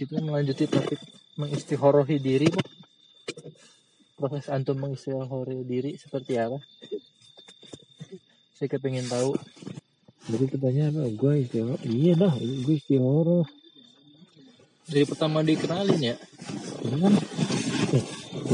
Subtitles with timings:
[0.00, 0.96] kita melanjuti topik
[1.36, 2.64] mengistihorohi diri Bob.
[4.16, 6.56] proses antum mengistihorohi diri seperti apa?
[8.56, 9.36] Saya kepengen tahu.
[10.24, 11.12] Jadi pertanyaan apa?
[11.12, 13.44] Gue istihoroh iya dah gue istihoroh
[14.88, 16.16] dari pertama dikenalin ya?
[16.80, 17.14] Kan
[17.92, 18.04] eh,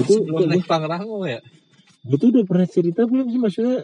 [0.03, 1.39] tuh sebelum naik pangrango ya?
[2.11, 3.39] Tuh udah pernah cerita belum sih?
[3.39, 3.79] Maksudnya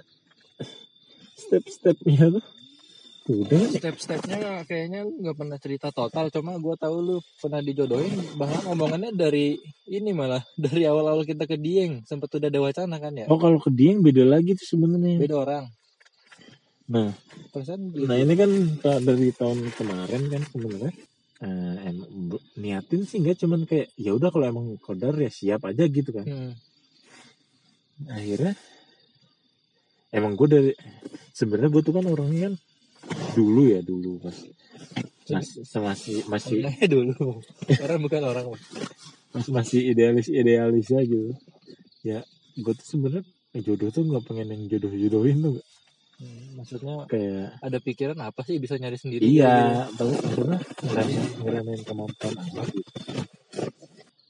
[1.39, 2.45] step-stepnya tuh
[3.23, 8.67] udah step-stepnya kayaknya lu nggak pernah cerita total cuma gue tahu lu pernah dijodohin bahkan
[8.75, 9.55] omongannya dari
[9.87, 13.63] ini malah dari awal-awal kita ke Dieng sempat udah ada wacana kan ya oh kalau
[13.63, 15.65] ke Dieng beda lagi tuh sebenarnya beda orang
[16.91, 17.15] nah
[17.95, 18.05] gitu.
[18.11, 18.51] Nah ini kan
[18.83, 20.93] dari tahun kemarin kan sebenarnya
[21.43, 25.63] eh, emang bu- niatin sih nggak cuman kayak ya udah kalau emang kodar ya siap
[25.69, 26.27] aja gitu kan.
[26.27, 26.53] Hmm.
[28.11, 28.59] Akhirnya
[30.11, 30.73] emang gue dari
[31.33, 32.55] sebenarnya gue tuh kan orangnya kan
[33.35, 34.37] dulu ya dulu pas
[35.33, 37.41] masih masih masih Orangnya dulu
[37.71, 38.45] sekarang bukan orang
[39.33, 39.47] Mas.
[39.49, 41.33] masih, idealis idealis aja gitu.
[42.05, 42.21] Ya
[42.59, 43.23] gue tuh sebenarnya
[43.57, 45.57] eh, jodoh tuh nggak pengen yang jodoh jodohin tuh
[46.23, 51.83] Hmm, maksudnya kayak ada pikiran apa sih bisa nyari sendiri Iya, tahu maksudnya ngerasain ngerasain
[51.83, 52.91] kemampuan apa gitu.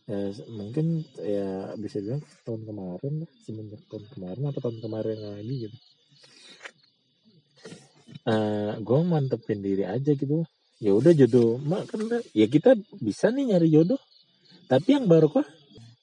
[0.09, 0.87] Ya, mungkin
[1.21, 5.77] ya bisa bilang tahun kemarin lah, semenjak tahun kemarin apa tahun kemarin lagi gitu.
[8.23, 10.47] Eh, gue mantepin diri aja gitu.
[10.79, 12.03] Ya udah jodoh, mak kan
[12.35, 13.99] ya kita bisa nih nyari jodoh.
[14.71, 15.47] Tapi yang baru kok,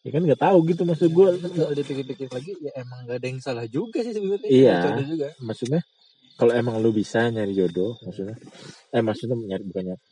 [0.04, 1.28] ya kan nggak tahu gitu maksud gue.
[1.40, 4.48] kalau dipikir-pikir lagi ya emang gak ada yang salah juga sih sebenarnya.
[4.52, 4.80] Iya.
[5.04, 5.28] Juga.
[5.40, 5.82] Maksudnya
[6.36, 8.36] kalau emang lu bisa nyari jodoh, maksudnya,
[8.96, 10.04] eh maksudnya nyari bukan nyari.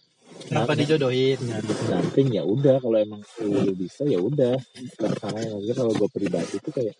[0.47, 1.37] Kenapa Nah, dijodohin?
[1.43, 2.75] Nyari pendamping ya udah.
[2.83, 4.55] Kalau emang lu bisa ya udah.
[4.95, 6.95] Karena yang maksudnya kalau gue pribadi tuh kayak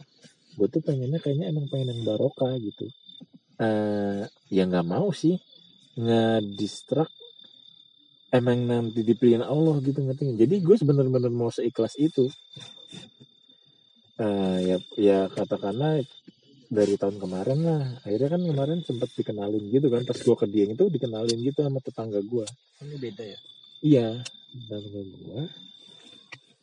[0.57, 2.87] gue tuh pengennya kayaknya emang pengen yang barokah gitu
[3.57, 5.35] eh ya nggak mau sih.
[5.97, 7.13] Ngedistract.
[8.27, 12.27] Emang nanti dipilihin Allah gitu ngerti jadi gue sebenarnya mau seikhlas itu.
[14.19, 16.03] Eh ya ya katakanlah
[16.67, 17.83] dari tahun kemarin lah.
[18.03, 20.03] Akhirnya kan kemarin sempat dikenalin gitu kan.
[20.03, 22.45] Pas gue ke Dieng itu dikenalin gitu sama tetangga gue.
[22.83, 23.39] Ini beda ya?
[23.77, 24.07] Iya,
[24.57, 25.41] tetangga gua,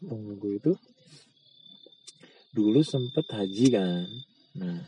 [0.03, 0.72] tetangga gua itu
[2.50, 4.06] dulu sempet haji kan.
[4.59, 4.83] Nah,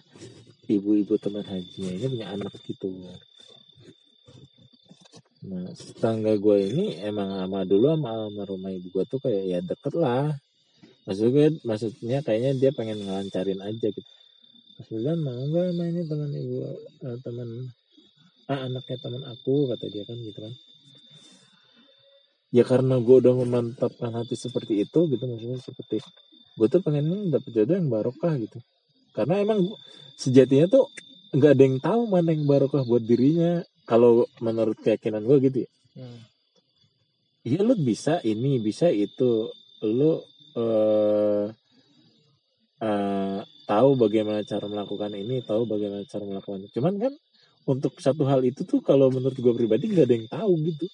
[0.66, 2.90] ibu-ibu teman hajinya ini punya anak gitu.
[5.46, 9.94] Nah, tetangga gua ini emang sama dulu sama almarhumah ibu gua tuh kayak ya deket
[9.94, 10.34] lah.
[11.06, 14.10] Maksudnya, maksudnya kayaknya dia pengen ngelancarin aja gitu.
[14.76, 16.56] Pas bilang mau nggak sama ini teman ibu,
[17.06, 17.48] eh, teman
[18.50, 20.54] ah, anaknya teman aku kata dia kan gitu kan
[22.54, 26.00] ya karena gue udah memantapkan hati seperti itu gitu maksudnya seperti
[26.56, 28.58] gue tuh pengen dapet jodoh yang barokah gitu
[29.16, 29.60] karena emang
[30.14, 30.84] sejatinya tuh
[31.32, 35.70] nggak ada yang tahu mana yang barokah buat dirinya kalau menurut keyakinan gue gitu ya
[35.96, 36.20] Hmm.
[37.40, 39.48] iya lu bisa ini bisa itu
[39.80, 40.20] lu
[40.52, 41.48] eh
[42.78, 46.76] eh, tahu bagaimana cara melakukan ini tahu bagaimana cara melakukan itu.
[46.76, 47.12] cuman kan
[47.64, 50.86] untuk satu hal itu tuh kalau menurut gue pribadi nggak ada yang tahu gitu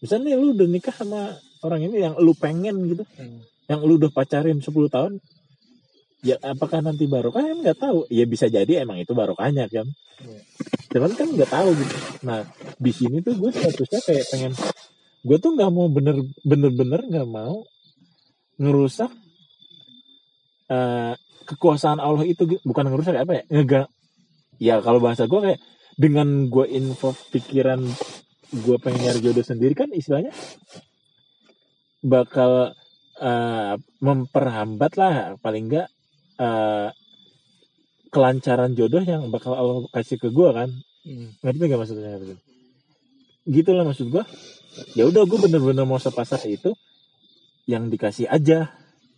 [0.00, 3.44] misalnya lu udah nikah sama orang ini yang lu pengen gitu Hmm.
[3.68, 5.20] yang lu udah pacarin 10 tahun
[6.24, 8.08] ya apakah nanti barokah kan nggak tahu.
[8.08, 9.86] Ya bisa jadi emang itu barokahnya kan?
[10.24, 10.40] Iya.
[10.94, 11.96] cuman kan nggak tahu gitu.
[12.22, 12.46] Nah
[12.78, 14.52] di sini tuh gue statusnya kayak pengen
[15.26, 17.66] gue tuh nggak mau bener bener bener nggak mau
[18.62, 19.10] ngerusak
[20.70, 21.14] eh,
[21.44, 23.44] kekuasaan Allah itu bukan ngerusak apa ya?
[23.50, 23.86] Nggak
[24.62, 25.60] ya kalau bahasa gue kayak
[25.98, 27.82] dengan gue info pikiran
[28.54, 30.30] gue pengen nyari jodoh sendiri kan istilahnya
[32.06, 32.70] bakal
[33.18, 35.90] eh, memperhambat lah paling enggak
[36.38, 36.88] eh,
[38.10, 40.70] kelancaran jodoh yang bakal Allah kasih ke gue kan?
[41.04, 41.36] Hmm.
[41.44, 42.16] ngerti gak maksudnya
[43.44, 44.24] gitu lah maksud gue
[44.96, 46.72] ya udah gue bener-bener mau sepasar itu
[47.64, 48.72] yang dikasih aja.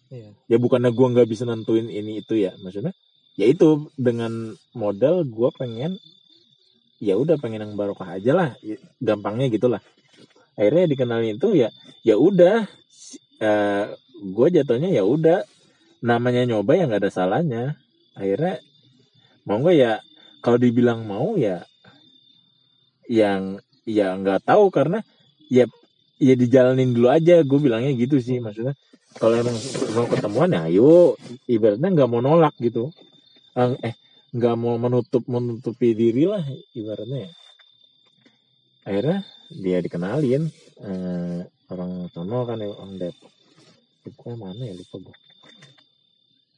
[0.06, 0.30] Iya.
[0.46, 2.94] ya bukannya gue nggak bisa nentuin ini itu ya maksudnya?
[3.34, 5.98] Ya itu dengan modal gue pengen
[7.02, 8.50] ya udah pengen yang barokah aja lah.
[8.62, 9.82] Ya, gampangnya gitulah.
[10.54, 11.74] Akhirnya dikenalin itu ya
[12.06, 12.70] ya udah
[13.42, 15.42] eh gue jatuhnya ya udah
[16.06, 17.62] namanya nyoba ya nggak ada salahnya.
[18.14, 18.62] Akhirnya
[19.42, 19.92] mau nggak ya
[20.38, 21.66] kalau dibilang mau ya
[23.10, 25.02] yang ya nggak tahu karena
[25.50, 25.66] ya
[26.22, 27.42] ya dijalanin dulu aja.
[27.42, 28.78] Gue bilangnya gitu sih maksudnya.
[29.18, 29.56] Kalau emang
[29.98, 31.18] mau ketemuan ya ayo.
[31.50, 32.94] Ibaratnya nggak mau nolak gitu.
[33.58, 33.94] Eh,
[34.30, 36.44] nggak mau menutup menutupi diri lah
[36.76, 37.32] ibaratnya ya.
[38.86, 39.18] akhirnya
[39.50, 40.46] dia dikenalin
[40.86, 41.40] eh,
[41.72, 43.32] orang sono kan ya orang Depok.
[44.06, 44.74] Depoknya mana ya?
[44.76, 45.25] Lupa gue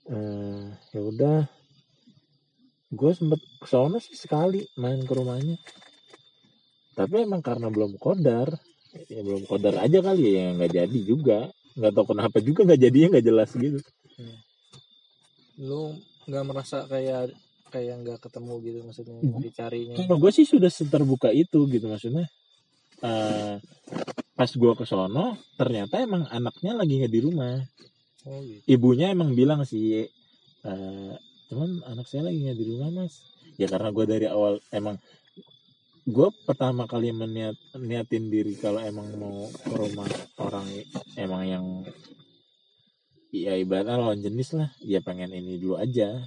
[0.08, 1.38] eh ya udah.
[2.88, 5.60] Gue sempet kesono sih sekali main ke rumahnya.
[6.96, 8.48] Tapi emang karena belum kodar
[9.12, 11.52] ya belum kodar aja kali ya nggak jadi juga.
[11.76, 13.78] Nggak tahu kenapa juga nggak jadinya nggak jelas gitu.
[15.60, 15.94] Lu
[16.24, 17.36] nggak merasa kayak
[17.68, 19.40] kayak nggak ketemu gitu maksudnya Hmm.
[19.44, 22.24] dicarinya kalau gue sih sudah seterbuka itu gitu maksudnya.
[22.98, 23.54] Eh,
[24.34, 27.60] pas gue ke sono ternyata emang anaknya lagi nggak di rumah
[28.26, 28.64] oh gitu.
[28.66, 30.08] Ibunya emang bilang sih
[30.66, 31.14] eh
[31.48, 33.22] cuman anak saya lagi nggak di rumah mas.
[33.58, 34.98] Ya karena gue dari awal emang
[36.08, 40.08] gue pertama kali meniat niatin diri kalau emang mau ke rumah
[40.40, 40.64] orang
[41.20, 41.64] emang yang
[43.28, 44.70] ya ibaratnya lawan jenis lah.
[44.80, 46.22] Ya pengen ini dulu aja.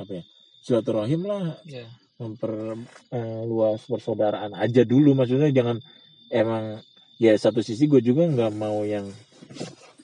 [0.00, 0.24] Apa ya
[0.66, 1.56] silaturahim lah.
[1.68, 1.86] Ya.
[2.14, 5.18] Memperluas persaudaraan aja dulu.
[5.18, 5.82] Maksudnya jangan
[6.30, 6.78] emang
[7.18, 9.06] ya satu sisi gue juga nggak mau yang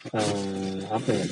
[0.08, 1.26] eh, apa ya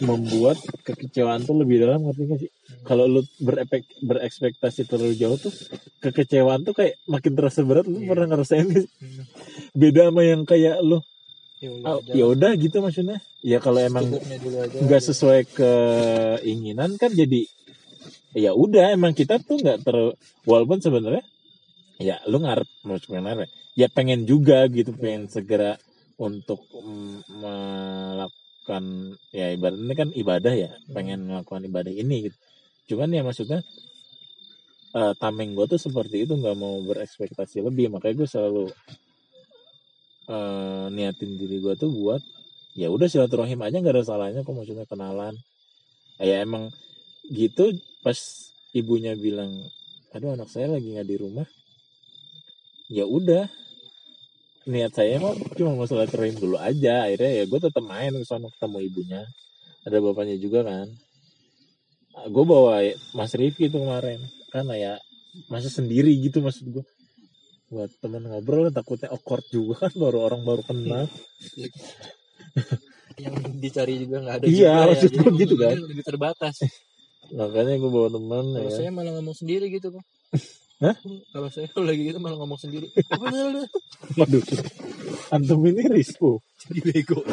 [0.00, 2.50] membuat kekecewaan tuh lebih dalam ngerti gak sih
[2.82, 5.54] kalau lu berepek, berekspektasi terlalu jauh tuh
[6.00, 8.08] kekecewaan tuh kayak makin terasa berat lu Iya.
[8.08, 8.90] pernah ngerasain gak sih?
[8.98, 9.24] Hmm.
[9.72, 10.98] beda sama yang kayak lu
[11.60, 15.08] ya "Ah, udah udah gitu maksudnya ya kalau emang nggak gitu.
[15.08, 17.46] sesuai keinginan kan jadi
[18.34, 19.96] ya udah emang kita tuh nggak ter
[20.42, 21.22] walaupun sebenarnya
[21.96, 22.66] ya lu ngarep
[22.98, 25.78] sebenarnya ya pengen juga gitu pengen segera
[26.20, 26.62] untuk
[27.26, 28.84] melakukan
[29.34, 32.36] ya ibaratnya kan ibadah ya pengen melakukan ibadah ini gitu.
[32.94, 33.60] Cuman ya maksudnya
[34.94, 37.90] eh, tameng gue tuh seperti itu nggak mau berekspektasi lebih.
[37.90, 38.64] Makanya gue selalu
[40.30, 42.22] eh, niatin diri gue tuh buat
[42.74, 45.34] ya udah silaturahim aja nggak ada salahnya kok maksudnya kenalan.
[46.22, 46.70] Ya emang
[47.26, 47.74] gitu
[48.06, 48.18] pas
[48.70, 49.50] ibunya bilang
[50.14, 51.48] aduh anak saya lagi nggak di rumah.
[52.86, 53.50] Ya udah
[54.64, 57.08] niat saya mah cuma mau silaturahim dulu aja.
[57.08, 59.22] Akhirnya ya gue tetap main ke sana ketemu ibunya.
[59.84, 60.88] Ada bapaknya juga kan.
[62.30, 62.80] Gue bawa
[63.12, 64.20] Mas Rifki tuh kemarin.
[64.48, 64.96] Kan ya
[65.50, 66.84] masa sendiri gitu maksud gue
[67.74, 71.04] buat temen ngobrol takutnya awkward juga kan baru orang baru kenal.
[73.14, 75.22] Yang dicari juga nggak ada Iya, juga maksud ya.
[75.22, 75.76] Jadi gitu kan.
[75.78, 76.56] lebih terbatas.
[77.34, 78.70] Makanya gue bawa kalau ya.
[78.70, 80.04] saya malah ngomong sendiri gitu kok
[80.84, 80.96] Hah?
[81.32, 82.92] kalau saya lagi gitu malah ngomong sendiri.
[83.08, 83.64] Apa bener
[84.20, 84.42] waduh.
[85.32, 87.24] Antum ini rispo jadi bego.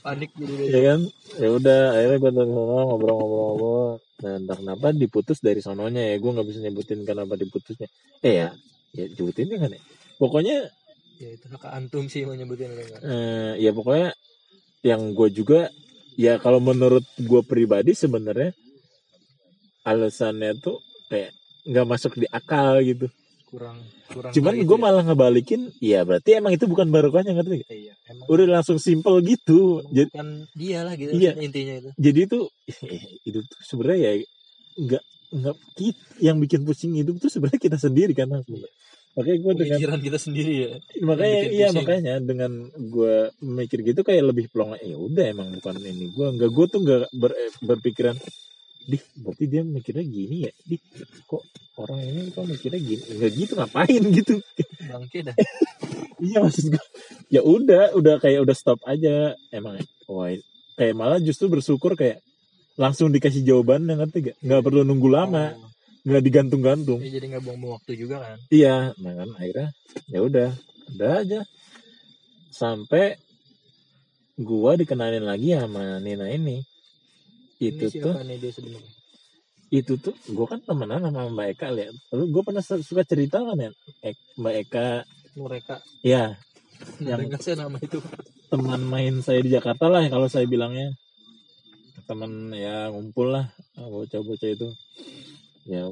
[0.00, 0.72] Panik jadi bego.
[0.72, 1.00] Ya kan?
[1.36, 4.00] Ya udah akhirnya gue ngobrol-ngobrol-ngobrol.
[4.24, 6.16] Nah entah kenapa diputus dari sononya ya?
[6.16, 7.92] Gue nggak bisa nyebutin kenapa diputusnya.
[8.24, 8.48] Eh ya.
[8.96, 9.82] Ya sebutin kan ya?
[10.16, 10.70] Pokoknya
[11.18, 14.10] ya itu hak antum sih mau nyebutin enggak eh, ya pokoknya
[14.82, 15.70] yang gue juga
[16.18, 18.50] ya kalau menurut gue pribadi sebenarnya
[19.86, 21.30] alasannya tuh kayak
[21.64, 23.08] nggak masuk di akal gitu
[23.48, 23.78] kurang
[24.10, 24.82] kurang cuman gue ya.
[24.82, 27.70] malah ngebalikin ya berarti emang itu bukan barokahnya ngerti nggak?
[27.70, 31.32] Eh, iya emang udah langsung simple gitu jadi bukan dia lah gitu Iya.
[31.38, 32.38] intinya itu jadi itu
[33.30, 34.12] itu tuh sebenarnya ya
[34.74, 35.02] nggak
[35.34, 38.74] nggak kit yang bikin pusing hidup tuh sebenarnya kita sendiri kan sebenarnya.
[39.14, 40.68] makanya gue dengan pikiran kita sendiri ya
[41.00, 41.78] makanya iya pusing.
[41.78, 46.50] makanya dengan gue mikir gitu kayak lebih plong ya udah emang bukan ini gue nggak
[46.50, 48.18] gue tuh nggak ber- berpikiran
[48.84, 50.52] di berarti dia mikirnya gini ya?
[50.60, 50.76] Di
[51.24, 51.42] kok
[51.80, 53.02] orang ini kok mikirnya gini?
[53.16, 54.34] Nggak gitu ngapain gitu?
[54.84, 55.36] Bangke dah.
[56.20, 56.84] Iya maksud gue
[57.32, 59.32] ya udah udah kayak udah stop aja.
[59.48, 60.30] Emang wah
[60.76, 62.20] kayak malah justru bersyukur kayak
[62.76, 65.56] langsung dikasih jawaban ngerti gak nggak perlu nunggu lama.
[65.56, 65.70] Oh,
[66.04, 67.00] nggak digantung-gantung.
[67.00, 68.38] Ya jadi nggak buang-buang waktu juga kan?
[68.52, 69.68] Iya nah kan akhirnya
[70.12, 70.50] ya udah.
[70.92, 71.40] Udah aja.
[72.52, 73.16] Sampai
[74.36, 76.73] gua dikenalin lagi sama Nina ini
[77.72, 78.92] itu ini tuh nih dia sebenarnya?
[79.72, 83.40] Itu tuh gua kan temenan sama Mbak Eka lihat lalu gua pernah su- suka cerita
[83.40, 83.70] kan ya
[84.40, 84.88] Mbak Eka.
[85.34, 86.38] Mereka ya
[87.02, 87.98] yang saya nama itu.
[88.52, 90.94] teman main saya di Jakarta lah ya kalau saya bilangnya.
[92.04, 93.48] Teman ya ngumpul lah
[93.80, 94.68] ah, bocah-bocah itu.
[95.64, 95.88] Ya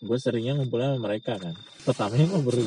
[0.00, 1.54] gue seringnya ngumpulnya sama mereka kan.
[1.84, 2.62] Pertamanya gue baru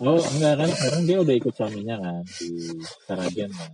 [0.00, 2.48] oh enggak kan sekarang dia udah ikut suaminya kan di
[3.04, 3.70] Seragen kan.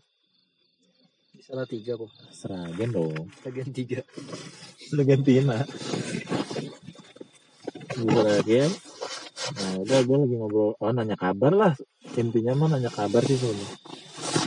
[1.47, 2.11] Salah tiga kok.
[2.35, 3.31] Seragen dong.
[3.47, 4.03] Bagian tiga.
[4.83, 5.63] Seragen Tina
[7.95, 8.71] Seragen.
[9.47, 10.75] Nah udah gue lagi ngobrol.
[10.83, 11.73] Oh nanya kabar lah.
[12.19, 13.79] Intinya mah nanya kabar sih sebenarnya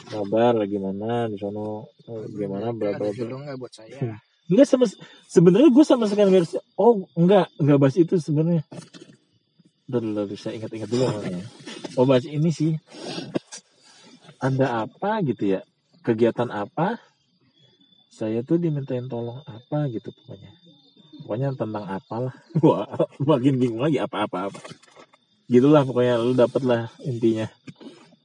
[0.10, 1.86] kabar lagi mana di sono.
[2.10, 4.18] Oh, gimana berapa ada jodoh nggak buat saya?
[4.50, 4.90] Enggak sama
[5.30, 8.66] sebenarnya gue sama sekali nggak bisa- oh enggak enggak bahas itu sebenarnya.
[9.86, 11.06] Udah dulu bisa ingat-ingat dulu.
[11.98, 12.74] Oh bahas ini sih.
[14.40, 15.62] Ada apa gitu ya
[16.06, 16.98] kegiatan apa
[18.10, 20.52] saya tuh dimintain tolong apa gitu pokoknya.
[21.24, 22.36] Pokoknya tentang apalah.
[22.66, 22.88] Wah
[23.22, 24.62] makin bingung lagi apa-apa apa
[25.50, 27.50] gitulah pokoknya lu dapet lah intinya.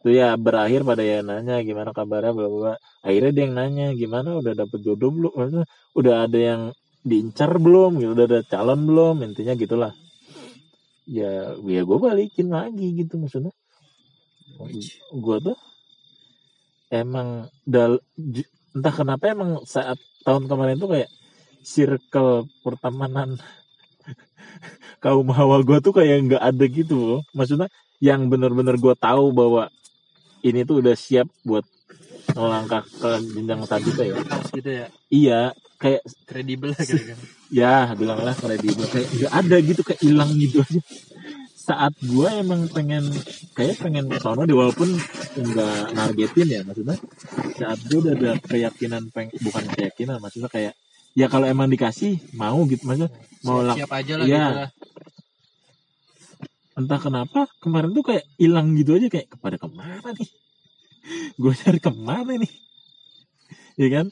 [0.05, 4.37] Itu ya berakhir pada ya nanya gimana kabarnya bla bla akhirnya dia yang nanya gimana
[4.37, 5.33] udah dapet jodoh belum?
[5.33, 5.67] Maksudnya,
[5.97, 6.63] udah ada yang
[7.01, 9.17] diincar belum gitu udah ada calon belum?
[9.25, 9.93] Intinya gitulah.
[11.09, 13.53] Ya ya gue balikin lagi gitu maksudnya.
[15.17, 15.57] Gue tuh
[16.95, 17.99] emang dal
[18.71, 21.11] entah kenapa emang saat tahun kemarin tuh kayak
[21.67, 23.35] circle pertemanan
[25.03, 27.67] kaum hawa gue tuh kayak nggak ada gitu loh maksudnya
[27.99, 29.73] yang bener-bener gue tahu bahwa
[30.45, 31.65] ini tuh udah siap buat
[32.37, 34.17] melangkah ke jenjang selanjutnya ya.
[34.53, 34.87] Gitu ya?
[35.09, 35.41] Iya
[35.81, 36.71] kayak kredibel
[37.61, 38.85] ya bilanglah kredibel.
[38.93, 40.81] Kayak nggak ada gitu kayak hilang gitu aja
[41.65, 43.09] saat gue emang pengen
[43.53, 45.01] kayak pengen ke sono deh walaupun
[45.35, 47.01] nggak nargetin ya maksudnya
[47.55, 50.77] saat gue udah ada keyakinan peng bukan keyakinan maksudnya kayak
[51.13, 53.09] ya kalau emang dikasih mau gitu maksudnya
[53.41, 54.45] mau lang- siap aja lah Iya.
[54.45, 54.71] gitu lah.
[56.75, 60.31] Entah kenapa kemarin tuh kayak hilang gitu aja kayak kepada ke mana nih?
[61.41, 62.53] Gue cari ke mana nih?
[63.79, 64.07] Ya kan?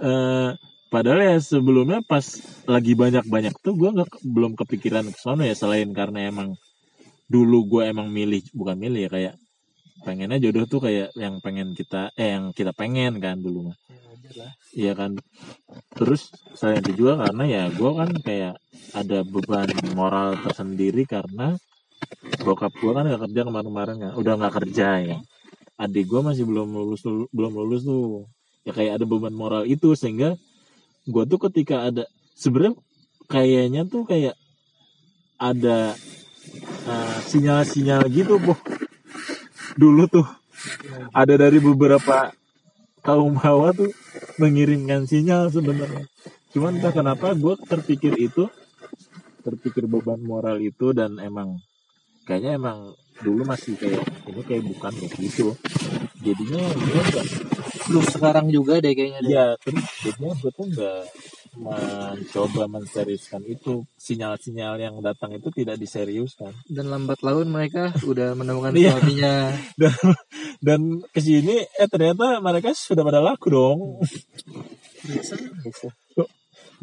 [0.00, 0.50] Eh
[0.88, 2.24] padahal ya sebelumnya pas
[2.64, 6.56] lagi banyak-banyak tuh gue nggak belum kepikiran ke sono ya selain karena emang
[7.26, 9.34] dulu gue emang milih bukan milih ya kayak
[10.06, 13.76] pengennya jodoh tuh kayak yang pengen kita eh yang kita pengen kan dulu mah
[14.36, 15.10] Ya, Iya kan.
[15.96, 18.54] Terus itu juga karena ya gue kan kayak
[18.92, 21.56] ada beban moral tersendiri karena
[22.42, 24.12] bokap gue kan gak kerja kemarin-kemarin kan.
[24.18, 25.16] Udah nggak kerja ya.
[25.78, 28.26] Adik gue masih belum lulus belum lulus tuh.
[28.66, 30.34] Ya kayak ada beban moral itu sehingga
[31.06, 32.04] gue tuh ketika ada
[32.34, 32.74] sebenarnya
[33.30, 34.34] kayaknya tuh kayak
[35.38, 35.94] ada
[36.86, 38.58] uh, sinyal-sinyal gitu boh.
[39.76, 40.26] Dulu tuh
[41.12, 42.32] ada dari beberapa
[43.04, 43.92] kaum hawa tuh
[44.40, 46.08] mengirimkan sinyal sebenarnya.
[46.50, 48.48] Cuman entah kenapa gue terpikir itu,
[49.44, 51.60] terpikir beban moral itu dan emang
[52.26, 52.78] kayaknya emang
[53.22, 55.54] dulu masih kayak ini kayak bukan kayak gitu.
[56.24, 57.26] Jadinya gue nggak,
[57.86, 59.30] belum sekarang juga deh kayaknya deh.
[59.30, 61.02] ya terus jadinya gue tuh nggak
[61.56, 66.52] mencoba menseriuskan itu sinyal-sinyal yang datang itu tidak diseriuskan.
[66.68, 68.96] Dan lambat laun mereka udah menemukan Iya.
[69.00, 69.34] suaminya.
[70.66, 73.78] Dan ke sini eh ternyata mereka sudah pada laku dong.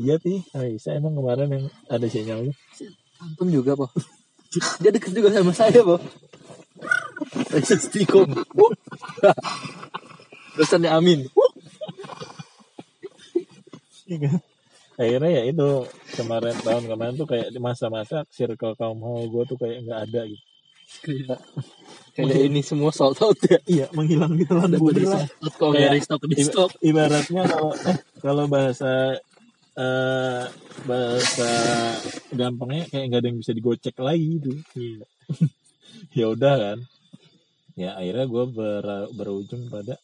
[0.02, 2.54] Iya sih Aisyah emang kemarin yang ada sinyalnya.
[3.22, 3.88] Antum juga po
[4.54, 5.98] dia deket juga sama saya po
[7.50, 8.30] Aisyah Stikom
[10.54, 11.26] Terusannya Amin.
[14.06, 14.34] Iya kan?
[14.94, 15.70] Akhirnya ya itu
[16.14, 20.22] kemarin tahun kemarin tuh kayak di masa-masa circle kaum hawa gue tuh kayak nggak ada
[20.30, 20.44] gitu.
[21.02, 21.40] Kayak
[22.16, 23.58] kayak ini semua sold out ya.
[23.66, 25.26] Iya menghilang gitu lah udah budi pada lah.
[25.26, 28.92] sold out kalau Kayak nggak di stop ibaratnya kalau eh kalau bahasa
[29.74, 30.46] eh
[30.86, 31.50] bahasa
[32.30, 34.52] gampangnya kayak nggak ada yang bisa digocek lagi gitu.
[36.14, 36.80] Ya udah kan.
[37.74, 38.86] Ya akhirnya gue ber,
[39.18, 39.98] berujung pada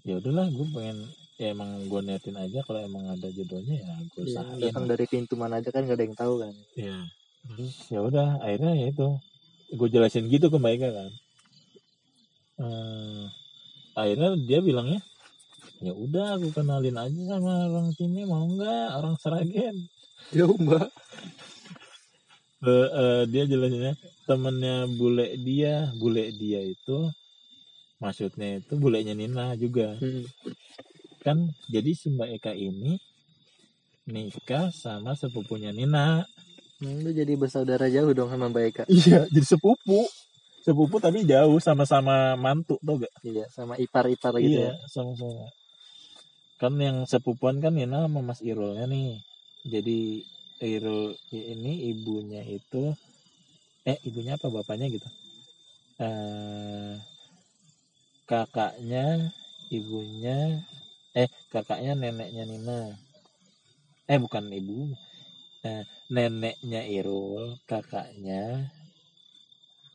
[0.00, 0.98] ya udahlah gue pengen
[1.40, 4.60] ya emang gue niatin aja kalau emang ada jodohnya ya gue usahain.
[4.60, 6.52] datang dari pintu mana aja kan gak ada yang tahu kan.
[6.76, 7.08] Ya
[7.40, 9.08] terus ya udah akhirnya ya itu
[9.72, 11.10] gue jelasin gitu ke mereka kan.
[12.60, 13.24] Eh,
[13.96, 15.00] akhirnya dia bilangnya
[15.80, 18.88] ya udah aku kenalin aja sama orang sini mau nggak?
[19.00, 19.88] Orang Seragen
[20.36, 20.92] jauh mbak.
[22.60, 23.96] Eh, eh, dia jelasinnya
[24.28, 27.08] temennya bule dia bule dia itu
[27.96, 29.96] maksudnya itu bulenya Nina juga.
[29.96, 30.28] Hmm.
[31.20, 31.52] Kan?
[31.68, 32.96] Jadi si Mbak Eka ini
[34.08, 36.24] nikah sama sepupunya Nina.
[36.80, 38.84] Hmm, lu jadi bersaudara jauh dong sama Mbak Eka.
[38.88, 40.08] Iya jadi sepupu.
[40.60, 43.12] Sepupu tapi jauh sama-sama mantu tuh gak?
[43.24, 44.88] Iya sama ipar-ipar gitu iya ya.
[44.92, 45.48] sama-sama.
[46.60, 49.20] Kan yang sepupuan kan Nina sama Mas Irulnya nih.
[49.64, 50.24] Jadi
[50.60, 52.92] Irul ini ibunya itu
[53.88, 54.52] eh ibunya apa?
[54.52, 55.08] Bapaknya gitu.
[56.00, 56.96] Eh
[58.28, 59.32] kakaknya
[59.74, 60.60] ibunya
[61.14, 62.94] eh kakaknya neneknya Nina.
[64.06, 64.94] Eh bukan ibu
[65.66, 68.70] eh, neneknya Irul kakaknya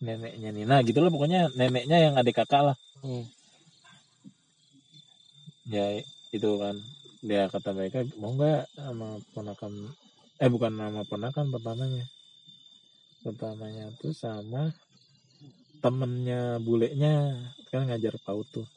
[0.04, 0.84] neneknya Nina.
[0.84, 2.78] Gitu loh pokoknya neneknya yang adik kakak lah.
[3.00, 3.26] Hmm.
[5.72, 6.04] ya
[6.36, 6.76] itu kan.
[7.26, 9.74] Dia kata mereka mau nggak sama ponakan
[10.38, 12.06] eh bukan nama ponakan pertamanya.
[13.24, 14.70] Pertamanya tuh sama
[15.80, 17.40] temennya bulenya.
[17.72, 18.68] Kan ngajar paut tuh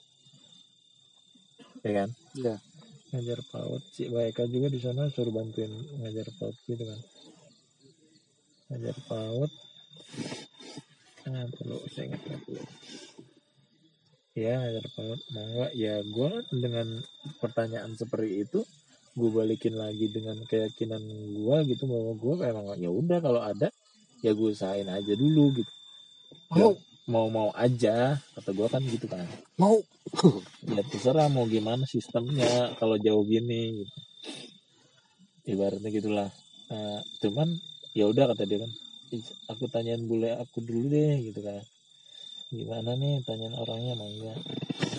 [1.88, 2.10] ya kan?
[2.36, 2.56] Iya.
[3.08, 5.72] ngajar paut si Baika juga di sana suruh bantuin
[6.04, 7.00] ngajar paut gitu kan.
[8.68, 9.52] Ngajar paut
[11.28, 12.62] ah perlu saya ingat dulu.
[14.36, 17.00] Ya ngajar paut mau nggak ya gue dengan
[17.40, 18.60] pertanyaan seperti itu
[19.16, 21.00] gue balikin lagi dengan keyakinan
[21.32, 23.72] gue gitu bahwa gue emang ya udah kalau ada
[24.20, 25.72] ya gue usahain aja dulu gitu.
[26.52, 26.76] Mau.
[26.76, 29.24] mau mau aja kata gue kan gitu kan.
[29.56, 29.80] Mau.
[30.68, 33.94] Ya terserah mau gimana sistemnya kalau jauh gini gitu.
[35.48, 36.28] ibaratnya gitulah.
[36.68, 37.48] Eh, cuman
[37.96, 38.72] ya udah kata dia kan.
[39.16, 41.64] "Ih, aku tanyain bule aku dulu deh gitu kan.
[42.52, 44.38] Gimana nih tanyain orangnya mau enggak?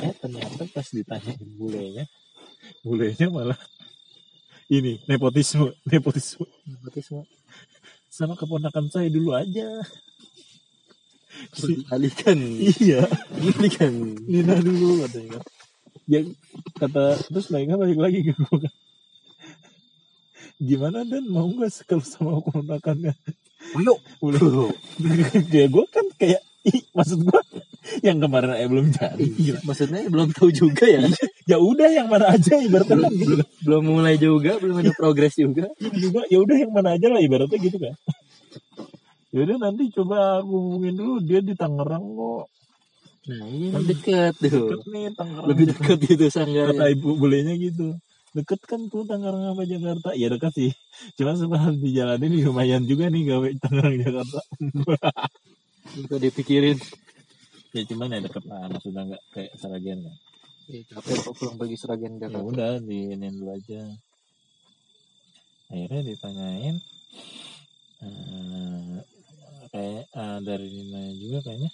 [0.06, 2.06] Eh ternyata pas ditanyain bulenya
[2.86, 3.60] bulenya malah
[4.78, 6.46] ini nepotisme nepotisme.
[6.66, 7.26] Nepotisme.
[8.10, 9.70] Sama keponakan saya dulu aja
[11.56, 12.38] Si- alihkan
[12.82, 13.06] iya.
[13.36, 15.40] Alihkan Nina dulu katanya.
[16.10, 16.26] Ya
[16.78, 18.74] kata terus mereka balik lagi ke gue kan
[20.60, 21.24] gimana dan?
[21.32, 23.16] Mau nggak sekali sama keponakannya?
[23.80, 23.96] Ayo.
[24.20, 24.76] Boleh
[25.48, 27.42] ya gue kan kayak ih, maksud gue
[28.04, 29.24] yang kemarin aja belum jadi.
[29.24, 29.60] Gila.
[29.64, 31.08] maksudnya belum tahu juga ya.
[31.48, 33.42] Ya udah yang mana aja ibaratnya kan gitu.
[33.64, 35.72] belum mulai juga belum ada progres juga.
[35.80, 37.96] Juga ya udah yang mana aja lah ibaratnya gitu kan
[39.30, 42.46] ya udah nanti coba aku hubungin dulu dia di Tangerang kok.
[43.30, 44.46] Nah iya deket tuh.
[44.50, 45.48] deket nih Tangerang.
[45.50, 47.94] Lebih deket gitu sanggarnya kata ibu bolehnya gitu.
[48.34, 50.10] Deket kan tuh Tangerang sama Jakarta.
[50.18, 50.72] Ya dekat sih.
[51.18, 54.40] Cuman setelah dijalanin lumayan juga nih gawe Tangerang Jakarta.
[55.94, 56.78] Juga dipikirin?
[57.70, 60.16] Ya cuman ya deket lah maksudnya nggak kayak Seragen kan
[60.70, 62.46] ya, capek kok pulang pergi Seragen ya Jakarta.
[62.46, 63.82] udah diinin dulu aja.
[65.70, 66.76] Akhirnya ditanyain
[68.02, 68.98] eh,
[69.70, 71.72] kayak eh, dari Nina juga kayaknya.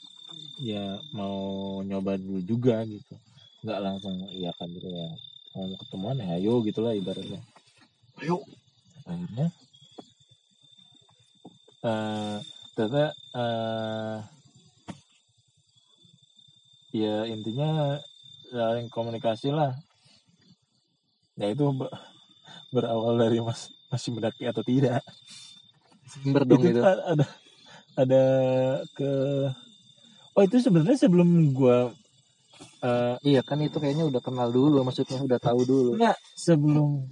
[0.60, 3.16] Ya mau nyoba dulu juga gitu.
[3.64, 5.10] Nggak langsung iya kan gitu ya.
[5.56, 7.40] Mau ketemuan ya ayo gitulah ibaratnya.
[8.20, 8.44] Ayo.
[9.06, 9.48] Akhirnya
[11.86, 12.38] eh
[12.74, 14.18] ternyata eh
[16.96, 18.00] ya intinya
[18.50, 19.76] saling komunikasi lah.
[21.36, 21.92] Ya itu be-
[22.72, 25.04] berawal dari mas masih mendaki atau tidak.
[26.08, 26.82] Sumber dong itu itu.
[26.82, 27.26] a- ada
[27.96, 28.24] ada
[28.92, 29.12] ke
[30.36, 31.96] oh itu sebenarnya sebelum gua
[32.84, 35.90] eh iya kan itu kayaknya udah kenal dulu maksudnya udah tahu dulu.
[36.00, 37.08] Enggak sebelum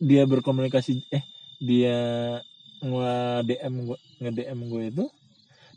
[0.00, 1.24] dia berkomunikasi eh
[1.62, 1.96] dia
[2.84, 3.16] nge
[3.48, 5.04] DM gua nge DM gue itu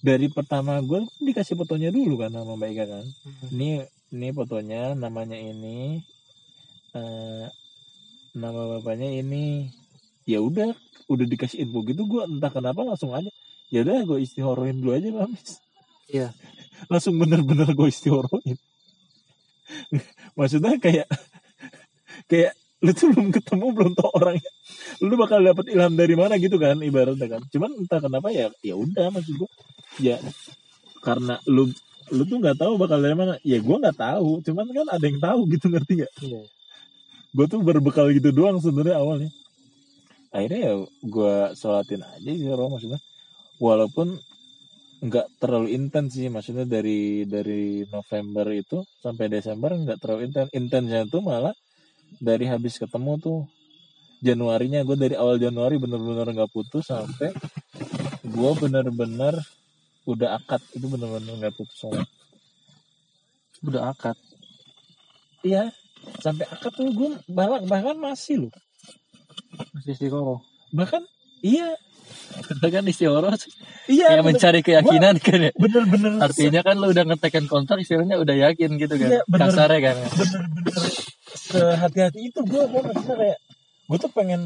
[0.03, 3.05] dari pertama gue dikasih fotonya dulu kan sama Mbak Ika kan.
[3.51, 3.69] Ini
[4.15, 6.01] ini fotonya namanya ini
[6.95, 7.47] eh
[8.35, 9.71] nama bapaknya ini.
[10.27, 10.75] Ya udah
[11.07, 13.31] udah dikasih info gitu gue entah kenapa langsung aja
[13.73, 15.59] ya udah gue istihoroin dulu aja Kamis
[16.07, 16.31] Iya.
[16.91, 18.57] langsung bener-bener gue istihoroin.
[20.37, 21.07] Maksudnya kayak
[22.31, 24.51] kayak lu tuh belum ketemu belum tau orangnya.
[25.03, 27.41] Lu bakal dapet ilham dari mana gitu kan ibaratnya kan.
[27.51, 29.49] Cuman entah kenapa ya ya udah maksud gue
[29.99, 30.17] ya
[31.03, 31.67] karena lu
[32.07, 33.35] lu tuh nggak tahu bakal dari mana.
[33.43, 36.41] Ya gue nggak tahu cuman kan ada yang tahu gitu ngerti gak iya.
[37.35, 39.29] Gue tuh berbekal gitu doang sebenarnya awalnya.
[40.31, 43.01] Akhirnya ya gue sholatin aja sih Roh, maksudnya
[43.57, 44.17] walaupun
[44.97, 51.05] nggak terlalu intens sih maksudnya dari dari November itu sampai Desember nggak terlalu intens intensnya
[51.05, 51.53] tuh malah
[52.17, 53.39] dari habis ketemu tuh.
[54.17, 57.29] Januarinya gue dari awal Januari bener-bener nggak putus sampai
[58.25, 59.37] gue bener-bener
[60.09, 60.57] udah akad.
[60.73, 62.09] Itu bener-bener nggak putus soalnya
[63.61, 64.17] udah akad?
[65.45, 65.69] Iya
[66.21, 68.53] sampai akad tuh gue bahkan bahkan masih loh.
[69.77, 70.41] Masih istiqoroh?
[70.73, 71.05] Bahkan
[71.45, 71.77] iya
[72.37, 73.33] karena kan istiqoroh
[73.89, 75.51] iya ya mencari keyakinan kan ya.
[75.55, 76.11] bener-bener.
[76.21, 79.09] Artinya kan lu udah ngetekan kontrak istilahnya udah yakin gitu kan.
[79.09, 79.47] Iya, bener.
[79.49, 80.73] kasarnya kan bener-bener.
[81.27, 83.39] Sehati-hati itu gue gue maksudnya kayak
[83.87, 84.41] gue tuh pengen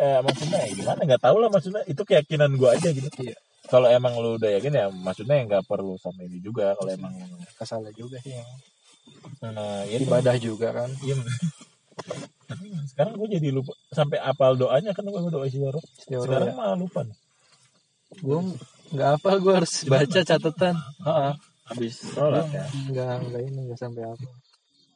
[0.00, 1.00] eh, maksudnya ya gimana?
[1.04, 3.08] Nggak tahu lah maksudnya itu keyakinan gue aja gitu.
[3.20, 3.36] Iya.
[3.70, 6.74] kalau emang lu udah yakin ya maksudnya ya nggak perlu sama ini juga.
[6.74, 7.14] Kalau emang
[7.54, 8.34] kasalah juga sih.
[9.44, 10.90] Nah, ya ibadah juga kan.
[11.04, 11.14] Iya.
[12.90, 16.54] Sekarang gue jadi lupa sampai apal doanya kan gue doa istiqoroh sekarang ya.
[16.56, 17.06] malah lupa
[18.18, 18.38] gue
[18.90, 20.74] nggak apa gue harus baca catatan.
[21.06, 21.32] Heeh.
[21.70, 22.66] habis sholat ya.
[22.90, 24.28] nggak nggak ini nggak sampai apa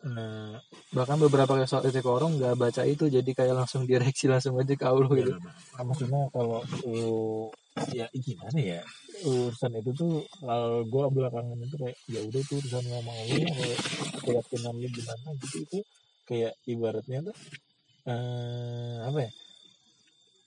[0.04, 0.58] nah.
[0.94, 4.84] Bahkan beberapa kali soal istiqoroh nggak baca itu jadi kayak langsung direksi langsung aja ke
[4.86, 5.32] Allah gitu.
[5.38, 7.48] Nah, maksudnya kalau lu
[7.90, 8.82] ya gimana ya?
[9.26, 13.38] Urusan itu tuh kalau gue belakangan itu kayak ya udah itu urusan ngomong lu
[14.22, 15.78] keyakinan lu gimana gitu itu
[16.28, 17.36] kayak ibaratnya tuh
[18.08, 19.30] eh apa ya?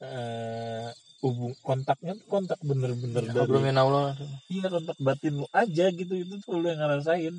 [0.05, 0.89] Eh
[1.25, 4.13] hubung kontaknya tuh kontak bener-bener dari ngobrolin Allah.
[4.49, 7.33] Iya kontak batin lu aja gitu itu tuh lu yang ngerasain.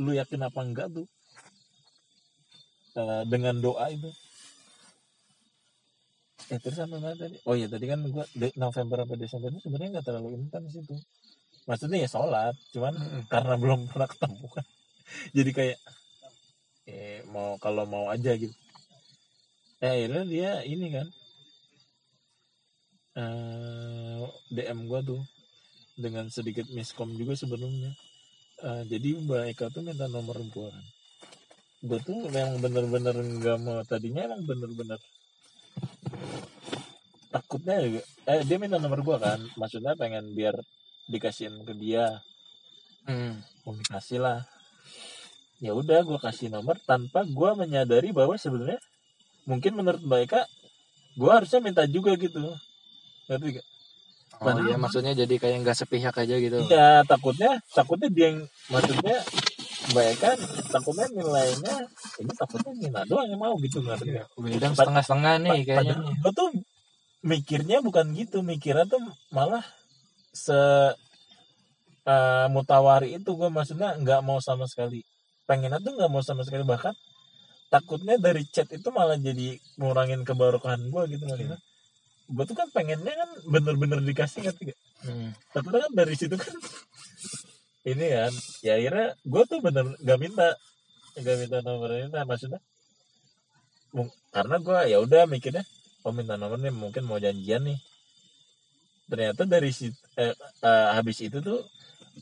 [0.00, 1.06] Lu yakin apa enggak tuh?
[2.96, 4.08] Eh, dengan doa itu.
[6.50, 7.36] Eh terus sampai mana tadi?
[7.46, 10.96] Oh iya tadi kan gua de- November sampai Desember itu sebenarnya nggak terlalu intens itu.
[11.68, 13.22] Maksudnya ya sholat cuman Mm-mm.
[13.30, 14.64] karena belum pernah ketemu kan.
[15.36, 15.78] Jadi kayak
[16.90, 18.52] eh mau kalau mau aja gitu.
[19.80, 21.06] Eh akhirnya dia ini kan
[23.16, 24.22] eh
[24.52, 25.22] DM gua tuh
[25.98, 27.92] dengan sedikit miskom juga sebelumnya
[28.60, 30.84] Eh, jadi Mbak Eka tuh minta nomor gua kan.
[31.80, 35.00] Gue tuh memang bener-bener nggak mau tadinya emang bener-bener
[37.32, 39.40] takutnya juga- eh dia minta nomor gua kan.
[39.56, 40.60] Maksudnya pengen biar
[41.08, 42.20] dikasihin ke dia.
[43.08, 43.40] Hmm.
[43.64, 44.44] komunikasi lah
[45.60, 48.80] ya udah gue kasih nomor tanpa gua menyadari bahwa sebenarnya
[49.44, 50.48] mungkin menurut mereka
[51.20, 52.40] gua harusnya minta juga gitu
[53.28, 53.66] ngerti gak?
[54.40, 56.56] Oh Padahal iya maksudnya jadi kayak nggak sepihak aja gitu.
[56.64, 58.38] Iya takutnya takutnya dia yang
[58.72, 59.16] maksudnya
[59.90, 60.36] kebanyakan
[60.72, 61.74] takutnya nilainya
[62.24, 64.26] ini takutnya Nina doang yang mau gitu ngerti gak?
[64.40, 65.94] Bidang setengah-setengah nih kayaknya.
[66.24, 66.48] Gue tuh
[67.20, 69.60] mikirnya bukan gitu, mikirnya tuh malah
[70.32, 70.56] se
[72.08, 75.04] eh, mutawari itu gue maksudnya nggak mau sama sekali.
[75.50, 76.94] Pengennya tuh nggak mau sama sekali bahkan
[77.74, 81.58] takutnya dari chat itu malah jadi ngurangin kebarokahan gue gitu maksudnya.
[82.30, 84.78] Gue tuh kan pengennya kan bener-bener dikasih ngerti gak?
[85.02, 85.34] Hmm.
[85.50, 86.54] Takutnya kan dari situ kan
[87.90, 88.32] ini kan
[88.62, 90.54] ya akhirnya gue tuh bener gak minta
[91.18, 92.60] gak minta nomornya nah, maksudnya
[94.30, 95.64] karena gue ya udah mikirnya
[96.06, 97.78] oh minta nomor nih mungkin mau janjian nih
[99.10, 101.66] ternyata dari si eh, eh, habis itu tuh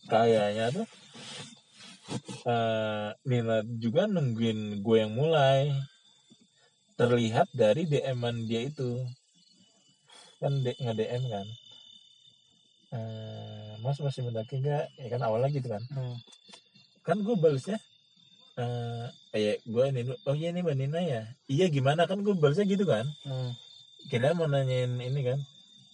[0.08, 0.86] kayaknya tuh
[2.44, 5.72] eh, Nina juga nungguin gue yang mulai.
[6.98, 8.98] Terlihat dari DM-an dia itu.
[10.42, 11.46] Kan nge DM kan.
[12.88, 14.86] Eh, Mas masih mendaki nggak?
[14.98, 15.82] Ya kan awalnya gitu kan.
[15.92, 16.16] Hmm.
[17.08, 17.80] kan gue balasnya
[18.60, 21.22] eh eh gue ini oh iya nih mbak Nina ya?
[21.48, 22.04] Iya gimana?
[22.04, 23.06] Kan gue balasnya gitu kan.
[23.24, 23.52] Hmm.
[24.12, 25.40] kira mau nanyain ini kan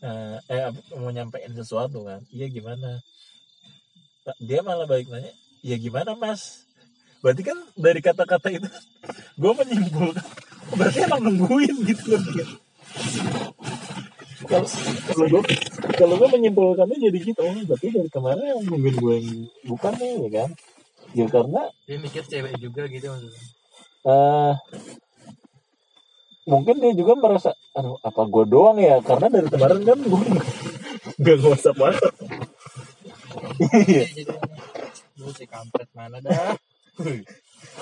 [0.02, 2.26] eh, eh mau nyampein sesuatu kan.
[2.34, 2.98] Iya gimana?
[4.42, 5.30] Dia malah balik nanya
[5.64, 6.68] iya gimana mas?
[7.24, 8.68] Berarti kan dari kata-kata itu
[9.40, 10.24] gue menyimpulkan.
[10.76, 12.04] Berarti emang nungguin gitu.
[12.12, 12.46] Loh dia.
[14.44, 14.68] kalau
[15.08, 15.42] kalau gue
[15.96, 17.40] kalau gue menyimpulkannya jadi gitu.
[17.40, 19.28] Oh berarti dari kemarin yang nungguin gue yang
[19.64, 20.50] bukan nih ya kan?
[21.14, 23.42] Ya karena Dia mikir cewek juga gitu maksudnya.
[24.04, 24.52] eh
[26.44, 29.00] mungkin dia juga merasa aduh apa gue doang ya?
[29.00, 30.22] Karena dari kemarin kan gue
[31.24, 32.12] nggak whatsapp whatsapp
[33.88, 34.36] iya Jadi lu
[35.34, 36.54] si kampret mana dah?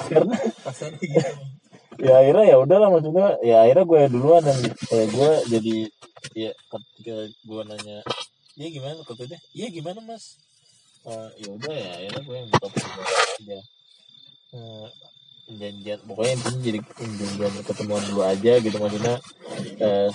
[0.09, 1.21] karena Pasarnya gitu.
[2.01, 5.77] ya akhirnya ya udahlah maksudnya ya akhirnya gue duluan dan eh, gue jadi
[6.33, 7.99] ya ketika gue nanya
[8.57, 8.97] iya gimana?
[9.05, 10.41] Katanya iya gimana mas?
[11.05, 13.61] Eh, ya udah ya akhirnya gue yang buka pintu aja
[14.53, 14.89] Eh,
[15.49, 19.17] janjian pokoknya intinya jadi janjian ketemuan dulu aja gitu maksudnya
[19.81, 20.09] eh,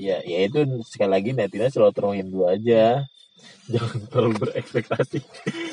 [0.00, 3.04] ya ya itu sekali lagi netina silaturahim dulu aja
[3.72, 5.18] jangan terlalu berekspektasi.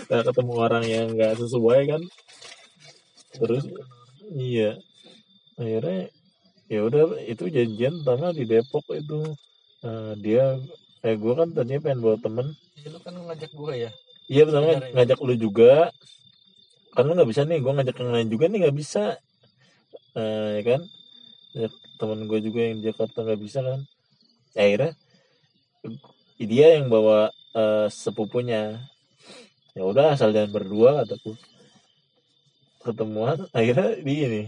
[0.07, 2.01] Nah, ketemu orang yang nggak sesuai kan.
[3.35, 3.63] Terus
[4.35, 4.79] iya.
[5.59, 6.09] Akhirnya
[6.71, 9.35] ya udah itu janjian pertama di Depok itu.
[9.81, 10.61] Eh, dia
[11.01, 12.47] eh gue kan tadinya pengen bawa temen.
[12.77, 13.91] Ya, lu kan ngajak gua ya.
[14.31, 14.93] iya pertama Benar, ya.
[14.95, 15.73] ngajak lu juga.
[16.93, 19.03] Kan lu nggak bisa nih gue ngajak yang lain juga nih nggak bisa.
[20.15, 20.81] Eh, ya kan?
[21.51, 23.79] Ngajak temen gue juga yang di Jakarta nggak bisa kan.
[24.55, 24.91] Ya, akhirnya
[26.41, 28.79] dia yang bawa eh, sepupunya.
[29.71, 31.35] Ya udah asal jangan berdua kataku.
[32.81, 34.43] Ketemuan akhirnya di ini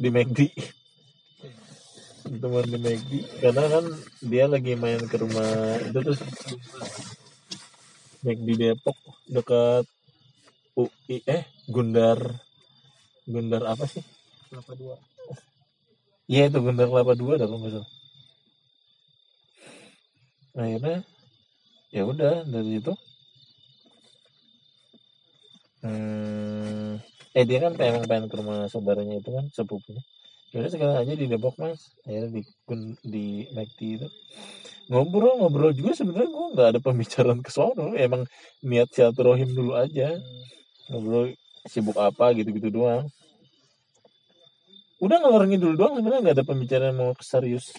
[0.00, 0.48] di McD
[2.24, 3.12] ketemuan di McD
[3.42, 3.84] karena kan
[4.24, 6.20] dia lagi main ke rumah itu terus
[8.24, 8.96] McD Depok
[9.28, 9.84] dekat
[10.72, 12.16] UI eh Gundar
[13.28, 14.02] Gundar apa sih?
[14.50, 14.96] Berapa dua?
[16.26, 17.90] Iya itu Gundar Kelapa Dua dah kalau nggak salah.
[20.58, 20.96] Akhirnya
[21.90, 22.92] ya udah dari situ.
[25.80, 27.00] Hmm,
[27.32, 30.02] eh dia kan emang pengen ke rumah saudaranya itu kan sepupunya.
[30.50, 31.94] Ya udah sekarang aja di Depok mas.
[32.04, 32.42] Akhirnya di
[33.06, 34.08] di McD itu
[34.90, 38.26] ngobrol ngobrol juga sebenarnya gua nggak ada pembicaraan ke sono emang
[38.66, 40.18] niat silaturahim dulu aja
[40.90, 41.30] ngobrol
[41.70, 43.06] sibuk apa gitu-gitu doang
[44.98, 47.70] udah ngalor ngidul doang sebenarnya nggak ada pembicaraan mau serius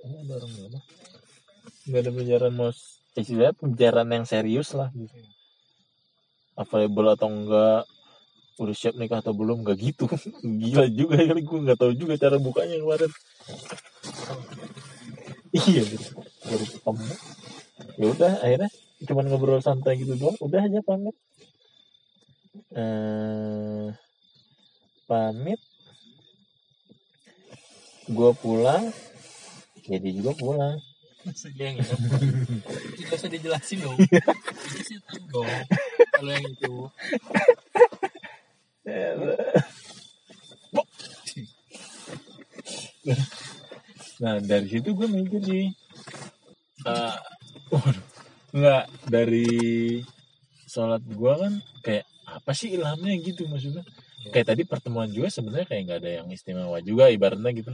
[0.00, 0.80] ada orang apa
[1.86, 2.70] nggak ada pembicaraan mau
[3.16, 4.90] istilahnya pembicaraan yang serius lah.
[4.92, 5.14] Gitu
[6.56, 7.84] available atau enggak
[8.56, 10.08] udah siap nikah atau belum nggak gitu.
[10.64, 13.12] Gila juga kali gue nggak tahu juga cara bukanya kemarin.
[15.52, 15.82] Iya
[16.48, 17.06] baru ketemu.
[18.00, 18.70] Ya udah akhirnya
[19.04, 21.16] cuman ngobrol santai gitu doang udah aja pamit.
[22.72, 23.92] Eh
[25.04, 25.60] pamit.
[28.08, 28.88] Gue pulang.
[29.84, 30.80] Jadi juga pulang
[31.26, 31.94] Masa dia yang itu?
[33.02, 33.98] Tidak usah dijelasin dong.
[34.86, 35.50] Sih tahu dong.
[36.14, 36.74] Kalau yang itu.
[44.16, 45.66] nah dari situ gue mikir sih
[47.70, 48.06] waduh,
[48.54, 49.46] nggak dari
[50.64, 51.52] sholat gue kan
[51.84, 53.84] kayak apa sih ilhamnya gitu maksudnya
[54.32, 57.72] kayak tadi pertemuan juga sebenarnya kayak nggak ada yang istimewa juga ibaratnya gitu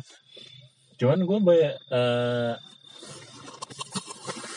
[1.00, 2.54] cuman gue banyak eh,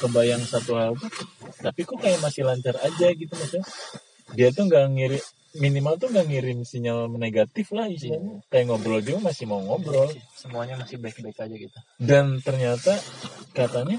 [0.01, 1.11] kebayang satu hal tuh
[1.63, 3.65] tapi kok kayak masih lancar aja gitu maksudnya.
[4.35, 5.23] Dia tuh nggak ngirim
[5.55, 8.43] minimal tuh nggak ngirim sinyal negatif lah istilahnya.
[8.51, 10.11] Kayak ngobrol juga masih mau ngobrol.
[10.35, 11.77] Semuanya masih baik-baik aja gitu.
[11.97, 12.99] Dan ternyata
[13.55, 13.97] katanya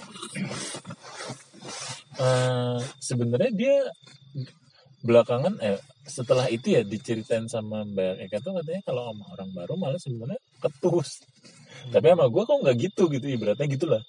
[2.17, 3.77] eh sebenarnya dia
[5.05, 9.75] belakangan eh setelah itu ya diceritain sama Mbak Eka tuh katanya kalau sama orang baru
[9.75, 11.25] malah sebenarnya ketus.
[11.87, 14.03] Tapi sama gue kok nggak gitu gitu ibaratnya gitulah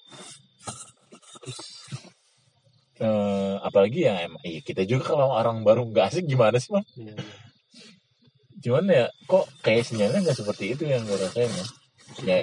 [2.98, 6.82] eh apalagi ya emang iya, kita juga kalau orang baru nggak asik gimana sih mah
[6.98, 7.24] iya, iya.
[8.58, 11.66] cuman ya kok kayak sinyalnya nggak seperti itu yang gue rasain ya?
[12.26, 12.36] Ya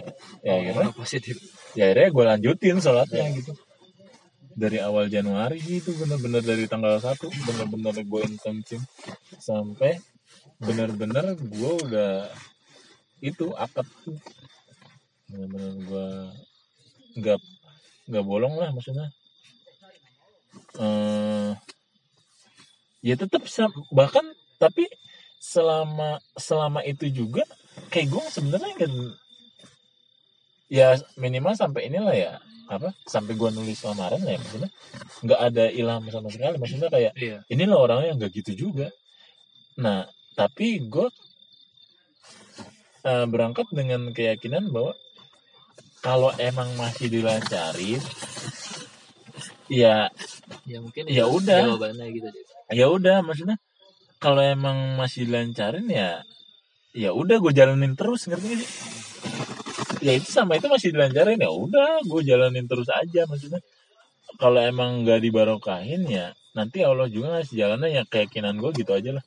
[0.46, 1.36] ya akhirnya Oh, positif
[1.76, 3.52] ya akhirnya gue lanjutin sholatnya gitu.
[4.56, 8.80] Dari awal Januari gitu bener-bener dari tanggal 1 bener-bener gue intensif
[9.44, 10.00] sampai
[10.64, 12.32] bener-bener gue udah
[13.20, 14.16] itu akad tuh.
[15.28, 16.08] Bener-bener gue
[17.20, 17.40] nggak
[18.08, 19.12] nggak bolong lah maksudnya
[20.80, 21.52] eh
[23.06, 23.46] ya tetap
[23.94, 24.26] bahkan
[24.58, 24.90] tapi
[25.38, 27.46] selama selama itu juga
[27.94, 28.92] kayak gue sebenarnya kan
[30.66, 32.32] ya minimal sampai inilah ya
[32.66, 34.72] apa sampai gua nulis lamaran ya maksudnya.
[35.22, 37.46] Nggak ada ilham sama sekali maksudnya kayak iya.
[37.50, 38.90] inilah orangnya nggak gitu juga.
[39.78, 41.08] Nah tapi gue
[43.06, 44.98] eh, berangkat dengan keyakinan bahwa
[46.04, 48.02] kalau emang masih dilancarin
[49.72, 50.10] ya
[50.66, 51.62] ya mungkin Ya itu udah.
[51.70, 52.28] jawabannya gitu
[52.74, 53.58] ya udah maksudnya
[54.18, 56.26] kalau emang masih dilancarin ya
[56.96, 58.70] ya udah gue jalanin terus ngerti gak sih?
[60.02, 63.60] Ya itu sama itu masih dilancarin ya udah gue jalanin terus aja maksudnya.
[64.42, 69.12] Kalau emang nggak dibarokahin ya nanti Allah juga ngasih jalannya ya keyakinan gue gitu aja
[69.20, 69.26] lah.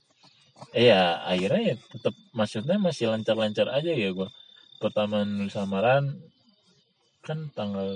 [0.74, 4.29] Eh ya akhirnya ya tetap maksudnya masih lancar-lancar aja ya gue
[4.83, 6.18] pertama nulis samaran
[7.22, 7.88] kan tanggal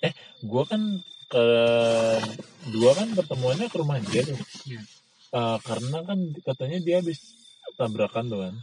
[0.00, 0.80] eh gue kan
[1.26, 1.46] ke
[2.70, 4.38] dua kan pertemuannya ke rumah dia tuh.
[4.66, 4.80] Iya.
[5.34, 7.18] Eh, karena kan katanya dia habis
[7.74, 8.54] tabrakan tuh kan.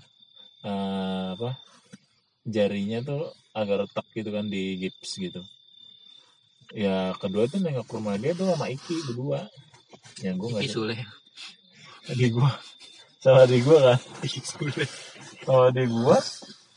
[0.63, 1.59] Eh, apa
[2.47, 5.43] jarinya tuh agak retak gitu kan di gips gitu.
[6.73, 9.47] Ya kedua tuh nengok ke rumah dia tuh sama Iki berdua.
[10.23, 10.95] Yang gue Iki nggak Sule.
[12.09, 12.51] Adik gue
[13.23, 13.99] sama adik gue kan?
[14.23, 14.85] Iki Sule.
[15.43, 16.17] Sama adik gue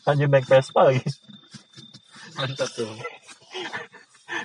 [0.07, 1.03] lanjut naik Vespa lagi.
[2.37, 2.90] Mantap tuh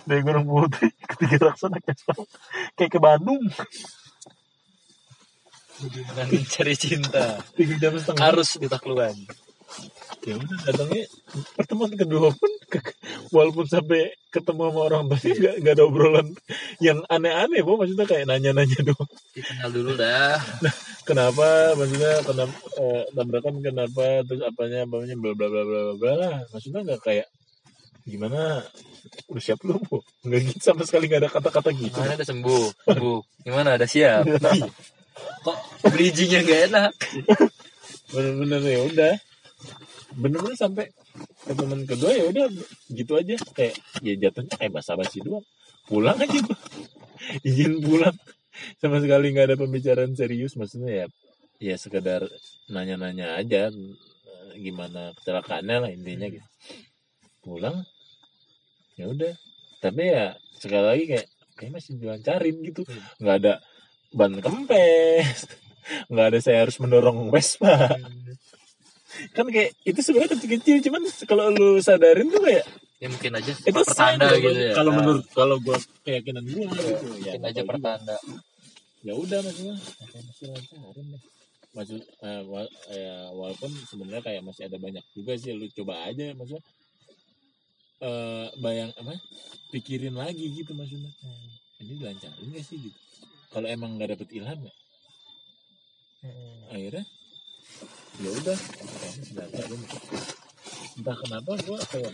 [0.06, 2.14] dari Gunung Putri ketiga raksa naik Vespa
[2.78, 3.44] kayak ke Bandung.
[5.82, 7.42] Dengan mencari cinta.
[7.58, 8.22] Tiga jam setengah.
[8.22, 9.18] Harus ditaklukan.
[10.22, 11.08] Ya udah datangnya
[11.58, 12.94] pertemuan kedua pun ke-
[13.34, 16.28] walaupun sampai ketemu sama orang pasti nggak nggak ada obrolan
[16.78, 17.82] yang aneh-aneh bu.
[17.82, 19.10] Maksudnya kayak nanya-nanya doang.
[19.34, 20.38] Dikenal dulu dah.
[21.02, 21.74] Kenapa?
[21.74, 24.06] Maksudnya kenapa eh, tabrakan kenapa?
[24.28, 27.28] Terus apanya apanya bla bla bla bla bla lah maksudnya nggak kayak
[28.06, 28.66] gimana?
[29.30, 30.02] Udah siap belum bu?
[30.26, 31.98] Nggak gitu sama sekali nggak ada kata-kata gitu.
[31.98, 32.66] Mana udah sembuh?
[32.88, 33.70] Sembuh gimana?
[33.78, 34.24] Ada siap?
[35.42, 35.58] Kok
[35.90, 36.92] bridgingnya gak enak?
[38.14, 39.14] Bener-bener ya udah.
[40.18, 40.86] Bener-bener sampai
[41.46, 42.46] pertemuan kedua ya udah
[42.94, 43.36] gitu aja.
[43.58, 45.46] Kayak ya jatuhnya kayak basa-basi doang.
[45.90, 46.58] Pulang aja gua
[47.42, 48.16] izin pulang.
[48.78, 51.08] Sama sekali nggak ada pembicaraan serius maksudnya ya
[51.62, 52.26] ya sekedar
[52.74, 56.48] nanya-nanya aja eh, gimana kecelakaannya lah intinya gitu.
[57.42, 57.86] Pulang
[59.02, 59.34] ya udah.
[59.82, 60.26] Tapi ya
[60.62, 62.82] sekali lagi kayak kayak masih dilancarin gitu.
[63.18, 63.54] Nggak ada
[64.14, 65.50] ban kempes.
[66.14, 67.98] Nggak ada saya harus mendorong Vespa.
[69.36, 72.66] Kan kayak itu sebenarnya kecil-kecil cuman kalau lu sadarin tuh kayak
[73.02, 74.74] ya mungkin aja itu pertanda gitu ya.
[74.78, 77.08] Kalau menurut kalau gua keyakinan gua gitu.
[77.26, 78.16] Ya mungkin nggak aja pertanda.
[79.02, 79.76] Ya udah maksudnya
[80.14, 81.22] masih lancarin deh.
[81.72, 86.36] Maksud eh, wa- ya, walaupun sebenarnya kayak masih ada banyak juga sih lu coba aja
[86.38, 86.62] maksudnya
[88.02, 89.16] eh bayang apa
[89.70, 91.14] pikirin lagi gitu maksudnya.
[91.82, 93.00] Ini dilancarin gak sih gitu?
[93.52, 94.74] Kalau emang nggak dapet ilham ya
[96.70, 97.04] akhirnya
[98.22, 98.58] ya udah
[101.02, 102.14] entah kenapa gua kayak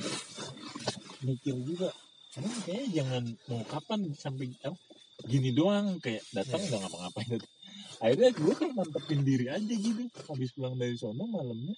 [1.28, 1.92] mikir juga
[2.32, 4.78] cuman kayaknya jangan mau kapan sampai apa,
[5.26, 7.28] gini doang kayak datang nggak ngapa-ngapain.
[7.36, 7.48] Gitu.
[7.98, 10.06] akhirnya gue kan mantepin diri aja gitu.
[10.30, 11.74] Habis pulang dari sono malamnya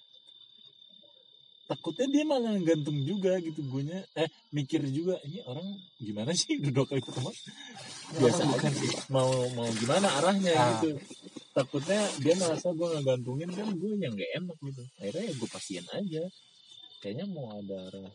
[1.70, 5.62] takutnya dia malah gantung juga gitu gue eh mikir juga ini orang
[6.02, 7.30] gimana sih udah dua kali ketemu
[8.18, 8.68] biasa aja.
[8.74, 8.90] sih.
[9.14, 10.82] Mau mau gimana arahnya Ah.
[10.82, 10.98] gitu.
[11.54, 14.82] Takutnya dia merasa gue ngegantungin kan gue yang gak enak gitu.
[14.98, 16.22] Akhirnya ya gue pasien aja.
[16.98, 18.10] Kayaknya mau ada arah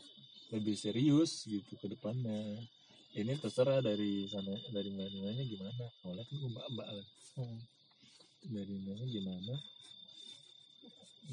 [0.52, 2.60] lebih serius gitu ke depannya.
[3.16, 5.84] Ini terserah dari sana dari mana gimana.
[6.04, 6.88] Awalnya kan gue mbak mbak
[8.52, 9.56] dari mana gimana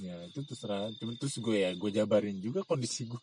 [0.00, 0.88] ya itu terserah.
[0.96, 3.20] Cuma terus gue ya gue jabarin juga kondisi gue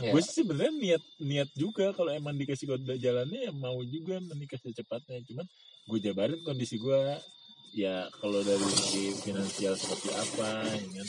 [0.00, 0.10] Ya.
[0.10, 4.58] gue sih sebenarnya niat niat juga kalau emang dikasih kode jalannya ya mau juga menikah
[4.58, 5.20] secepatnya.
[5.28, 5.46] Cuman
[5.86, 7.00] gue jabarin kondisi gue
[7.76, 11.08] ya kalau dari segi finansial seperti apa ya kan?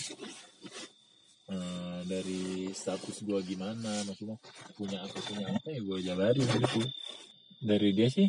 [1.48, 4.36] Eh, dari status gue gimana maksudnya
[4.76, 6.82] punya apa punya apa ya gue jabarin gitu.
[7.64, 8.28] Dari dia sih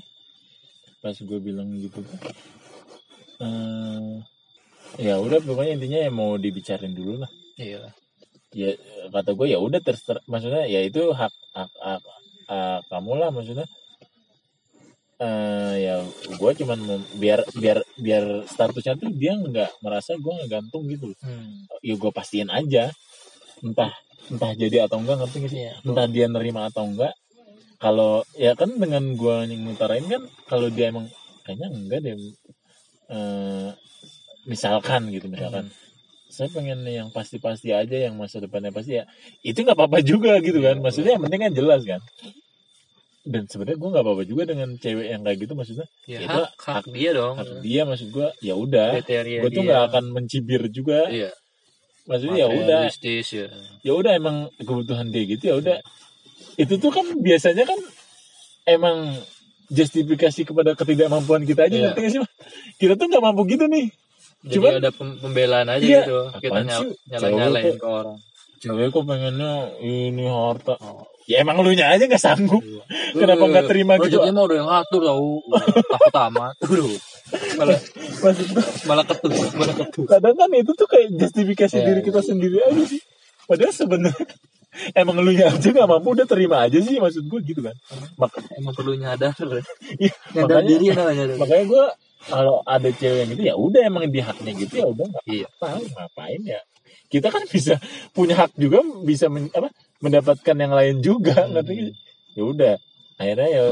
[1.02, 2.20] pas gue bilang gitu kan
[3.42, 4.14] eh,
[4.96, 7.90] ya udah pokoknya intinya ya mau dibicarain dulu lah Iya.
[8.54, 8.70] ya
[9.12, 12.00] kata gue ya udah terserah maksudnya ya itu hak hak, hak,
[12.48, 13.66] hak kamu lah maksudnya
[15.18, 15.94] eh ya
[16.30, 16.78] gue cuman
[17.18, 21.10] biar biar biar statusnya tuh dia nggak merasa gue nggak gantung gitu.
[21.18, 21.66] Hmm.
[21.82, 22.94] ya gue pastiin aja
[23.66, 23.90] entah
[24.30, 25.74] entah jadi atau enggak ngerti gak sih Iya.
[25.82, 27.10] entah dia nerima atau enggak
[27.82, 31.10] kalau ya kan dengan gue yang ngutarain kan kalau dia emang
[31.44, 32.14] kayaknya enggak deh
[33.08, 33.70] Eh,
[34.48, 35.68] misalkan gitu misalkan.
[36.28, 39.08] Saya pengen yang pasti-pasti aja yang masa depannya pasti ya
[39.40, 40.76] itu nggak apa-apa juga gitu kan.
[40.78, 42.00] Maksudnya yang penting kan jelas kan.
[43.28, 46.48] Dan sebenarnya gue nggak apa-apa juga dengan cewek yang kayak gitu maksudnya Ya, Itu hak,
[46.58, 47.34] hak dia dong.
[47.36, 49.04] hak dia maksud gue ya udah.
[49.04, 51.08] Gue tuh nggak akan mencibir juga.
[51.08, 51.30] Iya.
[52.08, 52.82] maksudnya ya udah.
[52.88, 53.46] ya.
[53.84, 55.76] ya udah emang kebutuhan dia gitu ya udah.
[56.56, 57.76] Itu tuh kan biasanya kan
[58.64, 59.12] emang
[59.68, 61.84] justifikasi kepada ketidakmampuan kita aja Iya.
[61.92, 62.20] ngerti gak sih
[62.80, 63.92] kita tuh nggak mampu gitu nih
[64.40, 66.00] Jadi Cuman- ada pem- pembelaan aja Iya.
[66.00, 66.18] gitu.
[66.36, 66.90] Kita Apaan nyal sih?
[67.04, 68.18] nyala Cowok nyalain tuh- ke orang.
[68.58, 71.06] cewek kok pengennya ini harta Oh.
[71.24, 72.82] ya emang lu nya aja nggak sanggup Iya.
[73.14, 74.18] Kenapa nggak terima gitu?
[74.18, 75.30] Budgetnya mah udah yang ngatur tau.
[75.88, 76.54] Takut amat.
[76.60, 76.90] Aduh.
[77.54, 77.78] Malah
[78.18, 78.46] maksud
[78.84, 80.06] malah ketus, malah ketus.
[80.06, 82.98] kadang kan itu tuh kayak justifikasi Iya, diri kita sendiri aja sih
[83.44, 84.26] padahal sebenarnya
[84.96, 87.76] emang lu nya aja nggak mampu udah terima aja sih maksud gue gitu kan
[88.16, 89.36] Mak- Emang perlu nyadar.
[89.94, 91.24] iya, Nyadar makanya diri namanya.
[91.36, 91.84] makanya gue
[92.20, 95.46] kalau ada cewek yang gitu ya udah emang di haknya gitu ya udah nggak Iya.
[95.52, 96.60] apa ngapain ya
[97.06, 97.78] kita kan bisa
[98.10, 101.54] punya hak juga bisa men- apa mendapatkan yang lain juga Hmm.
[101.54, 101.94] ngerti
[102.32, 102.74] ya udah
[103.16, 103.64] akhirnya ya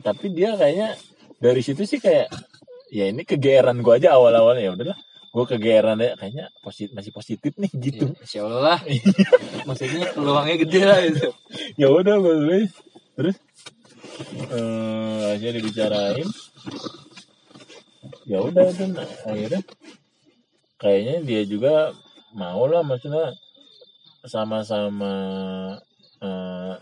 [0.00, 0.88] tapi dia kayaknya
[1.36, 2.28] dari situ sih kayak
[2.88, 4.98] ya ini kegeeran gue aja awal awalnya ya udahlah
[5.30, 8.80] gue kegeeran aja kayaknya positif masih positif nih gitu Iya, Insya Allah lah.
[9.68, 11.28] Maksudnya peluangnya gede lah gitu.
[11.74, 12.70] ya udah gue tulis
[13.14, 13.36] terus
[14.46, 16.28] eh akhirnya dibicarain
[18.24, 18.84] ya udah itu
[19.24, 19.60] akhirnya
[20.76, 21.74] kayaknya dia juga
[22.32, 23.32] mau lah maksudnya
[24.24, 25.12] sama-sama
[26.18, 26.74] eh,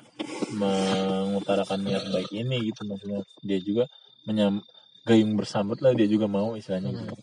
[0.55, 3.85] mengutarakan niat baik ini gitu maksudnya dia juga
[4.25, 4.63] menyam
[5.03, 7.15] gayung bersambut lah dia juga mau istilahnya gitu.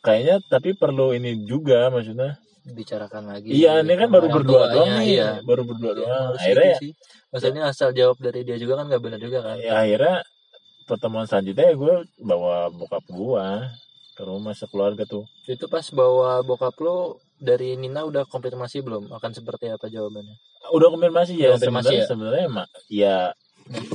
[0.00, 3.52] kayaknya tapi perlu ini juga maksudnya Bicarakan lagi.
[3.52, 5.30] iya ini kan baru berdua doang nih Iya.
[5.44, 6.90] baru berdua Ya, doang harus akhirnya ya sih.
[7.28, 9.56] Maksudnya asal jawab dari dia juga kan nggak benar juga kan.
[9.60, 10.16] ya akhirnya
[10.84, 13.46] pertemuan selanjutnya ya gue bawa bokap gue
[14.14, 16.96] ke rumah sekeluarga tuh Itu pas bawa bokap lo
[17.36, 20.36] dari Nina udah konfirmasi belum akan seperti apa jawabannya?
[20.66, 22.08] udah konfirmasi ya konfirmasi sebenarnya ya?
[22.08, 23.16] sebenarnya mak ya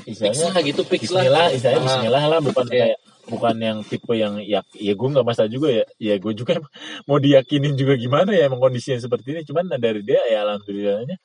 [0.04, 1.22] istilahnya lah gitu, fix lah.
[1.24, 2.74] Bismillah istilahnya Ah, Bismillah lah bukan Oke.
[2.76, 6.58] kayak bukan yang tipe yang ya ya gue nggak masalah juga ya ya gue juga
[6.58, 6.74] emang
[7.08, 11.18] mau diyakinin juga gimana ya emang kondisinya seperti ini cuman dari dia ya alhamdulillahnya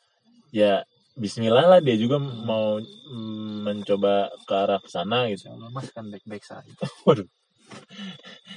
[0.49, 5.47] ya Bismillah lah dia juga mau mm, mencoba ke arah sana gitu.
[5.71, 6.67] Mas kan baik-baik saja.
[7.07, 7.31] waduh.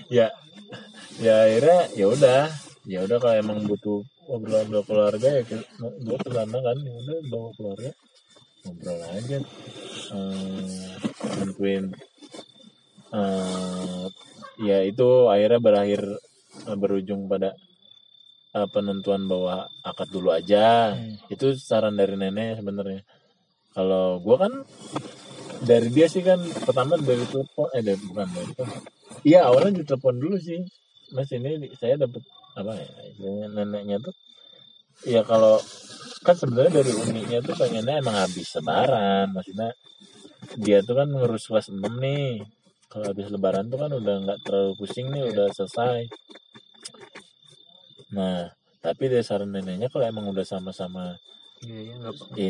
[0.10, 0.34] Ya
[1.22, 2.44] ya akhirnya ya udah.
[2.88, 7.18] Ya udah kalau emang butuh obrolan dua keluarga ya gue ke sana kan ya udah
[7.30, 7.92] bawa keluarga.
[8.66, 9.38] Ngobrol aja.
[10.18, 10.92] Eh
[11.38, 11.86] nentuin
[13.14, 14.06] eh
[14.66, 16.02] ya itu akhirnya berakhir
[16.66, 17.54] eh, berujung pada
[18.56, 20.96] eh, penentuan bahwa akad dulu aja.
[20.96, 21.20] Hmm.
[21.34, 23.02] itu saran dari nenek sebenarnya.
[23.76, 24.54] Kalau gua kan
[25.64, 28.82] dari dia sih kan pertama dari telepon eh dari, bukan dari telepon.
[29.26, 30.62] Iya awalnya di telepon dulu sih.
[31.16, 32.20] Mas ini saya dapat
[32.58, 32.74] apa
[33.22, 34.12] ya neneknya tuh
[35.08, 35.62] ya kalau
[36.26, 39.32] kan sebenarnya dari uniknya tuh pengennya emang habis lebaran.
[39.34, 39.70] Maksudnya
[40.58, 42.44] dia tuh kan ngurus kelas 6 nih.
[42.88, 46.08] Kalau habis lebaran tuh kan udah nggak terlalu pusing nih udah selesai
[48.10, 48.48] nah
[48.80, 51.18] tapi dari saran neneknya kalau emang udah sama-sama
[51.58, 51.96] Iya, iya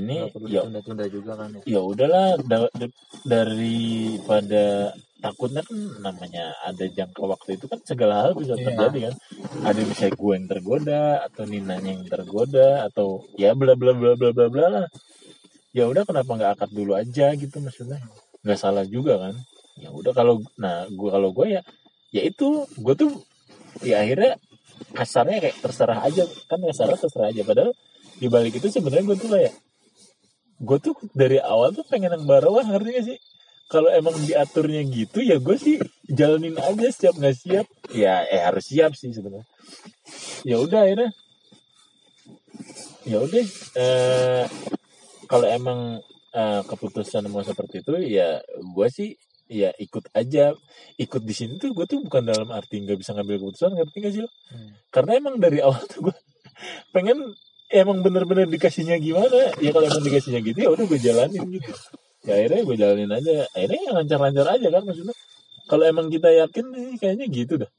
[0.04, 1.62] ini perlu ya tunda-tunda juga kan ya.
[1.64, 2.92] ya udahlah da- da-
[3.24, 8.68] daripada takutnya kan namanya ada jangka waktu itu kan segala hal bisa Iya.
[8.68, 9.16] terjadi kan.
[9.64, 14.30] Ada bisa gue yang tergoda atau ninanya yang tergoda atau ya bla bla bla bla
[14.36, 14.86] bla bla lah.
[15.72, 18.04] Ya udah kenapa nggak akad dulu aja gitu maksudnya?
[18.44, 19.40] Nggak salah juga kan?
[19.80, 21.62] Ya udah kalau nah gue kalau gue ya
[22.12, 22.68] ya itu.
[22.76, 23.24] Gue tuh
[23.82, 24.36] ya akhirnya
[24.94, 26.24] kasarnya kayak terserah aja.
[26.50, 27.42] Kan kasarnya terserah aja.
[27.44, 27.72] Padahal
[28.18, 29.54] di balik itu sebenarnya gue tuh kayak
[30.58, 33.20] gue tuh dari awal tuh pengen yang barawah ngerti gak sih?
[33.68, 35.76] Kalau emang diaturnya gitu ya gue sih
[36.08, 37.68] jalanin aja siap nggak siap.
[37.92, 39.44] Ya eh harus siap sih sebenarnya.
[40.48, 41.12] Ya udah akhirnya.
[43.04, 43.44] Ya udah
[43.76, 44.44] eh,
[45.28, 45.80] kalau emang
[46.32, 50.54] eh, keputusan mau seperti itu ya gue sih ya ikut aja.
[51.00, 54.14] Ikut di sini tuh gue tuh bukan dalam arti nggak bisa ngambil keputusan ngerti gak
[54.14, 54.30] sih lo?
[54.52, 54.72] Hmm.
[54.92, 56.16] karena emang dari awal tuh gue
[56.96, 57.36] pengen
[57.72, 59.56] emang bener-bener dikasihnya gimana.
[59.60, 61.72] Ya kalau emang dikasihnya gitu ya udah gue jalanin gitu.
[62.28, 63.34] Ya akhirnya gue jalanin aja.
[63.56, 65.16] Akhirnya yang lancar-lancar aja kan maksudnya.
[65.68, 67.72] Kalau emang kita yakin nih kayaknya gitu dah.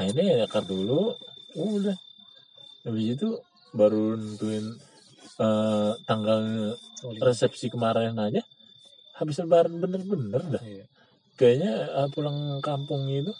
[0.00, 1.16] Akhirnya ya yakar dulu.
[1.56, 1.96] Udah.
[2.84, 3.28] Habis itu
[3.72, 4.76] baru nentuin
[5.40, 6.40] eh, tanggal
[7.20, 8.44] resepsi kemarin aja
[9.14, 10.84] habis lebaran bener-bener dah Iya.
[11.34, 13.30] kayaknya ah, pulang kampung itu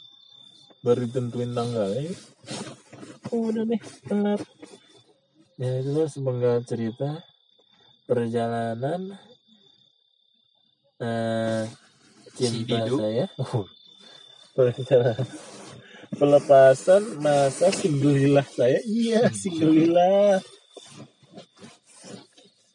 [0.84, 2.22] baru ditentuin tanggalnya gitu.
[3.32, 4.40] Oh, udah deh telat
[5.56, 7.22] ya itu semoga cerita
[8.04, 9.16] perjalanan
[11.00, 11.64] eh
[12.34, 12.96] cinta Didu.
[12.98, 13.26] saya
[14.58, 15.26] perjalanan
[16.14, 20.38] pelepasan masa singgelilah saya iya singgelilah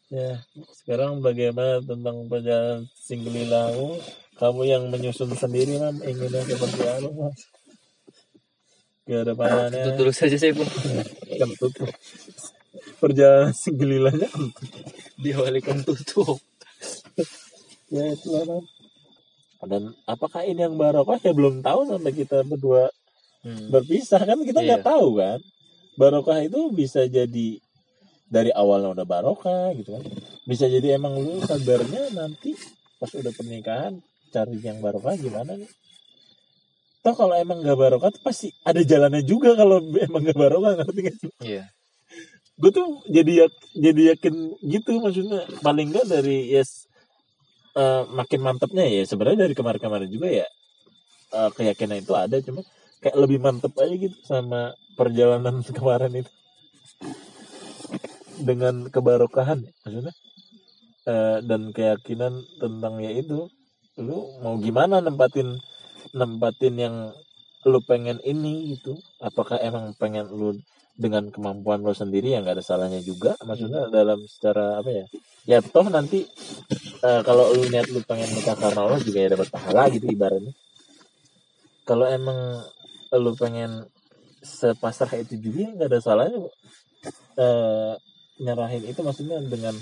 [0.09, 0.41] ya
[0.81, 4.01] sekarang bagaimana tentang perjalanan singgelilamu
[4.39, 5.99] kamu yang menyusun sendiri mam.
[6.01, 7.37] Inginnya seperti apa mas?
[9.03, 10.65] Ke Itu depannya dulu saja saya pun
[11.27, 11.73] kentut.
[13.03, 14.69] Perjalanan singgelilannya kentut.
[15.19, 16.39] Diawali tutup.
[17.89, 18.63] ya itu lah Mam.
[19.67, 21.19] dan apakah ini yang barokah?
[21.19, 22.87] Ya belum tahu sampai kita berdua
[23.39, 23.71] Hmm.
[23.71, 24.19] berpisah.
[24.27, 24.87] Kan kita nggak Iya.
[24.87, 25.39] tahu kan?
[25.95, 27.55] Barokah itu bisa jadi
[28.29, 30.03] dari awalnya udah barokah gitu kan.
[30.45, 32.53] Bisa jadi emang lu sadarnya nanti
[33.01, 33.97] pas udah pernikahan
[34.29, 35.69] cari yang barokah gimana nih?
[37.01, 40.99] Toh kalau emang nggak barokah tuh pasti ada jalannya juga kalau emang nggak barokah ngerti
[41.03, 41.17] nggak?
[41.17, 41.63] Sih Iya.
[42.59, 44.35] gue tuh jadi yak- jadi yakin
[44.67, 45.47] gitu maksudnya.
[45.65, 46.85] Paling nggak dari yes
[47.73, 49.03] eh, makin mantepnya ya.
[49.07, 50.45] Sebenarnya dari kemarin-kemarin juga ya
[51.33, 52.61] eh, keyakinan itu ada cuma
[52.99, 56.31] kayak lebih mantep aja gitu sama perjalanan kemarin itu
[58.39, 60.13] dengan kebarokahan ya, maksudnya.
[61.09, 63.49] Eh, dan keyakinan tentang ya itu.
[63.99, 65.57] Lu mau gimana nempatin
[66.15, 66.95] nempatin yang
[67.67, 68.95] lu pengen ini gitu?
[69.19, 70.55] Apakah emang pengen lu
[70.95, 72.35] dengan kemampuan lo sendiri?
[72.35, 73.31] Yang gak ada salahnya juga.
[73.43, 75.05] Maksudnya dalam secara apa ya
[75.49, 76.27] ya toh nanti
[77.01, 80.53] eh, kalau lu niat lu pengen nikah karena Allah juga ya dapat pahala gitu ibaratnya.
[81.89, 82.63] Kalau emang
[83.17, 83.89] lu pengen
[84.45, 86.39] sepasrah itu juga ya nggak ada salahnya
[87.35, 87.93] eh,
[88.39, 88.87] nyerahin.
[88.87, 89.75] Itu maksudnya dengan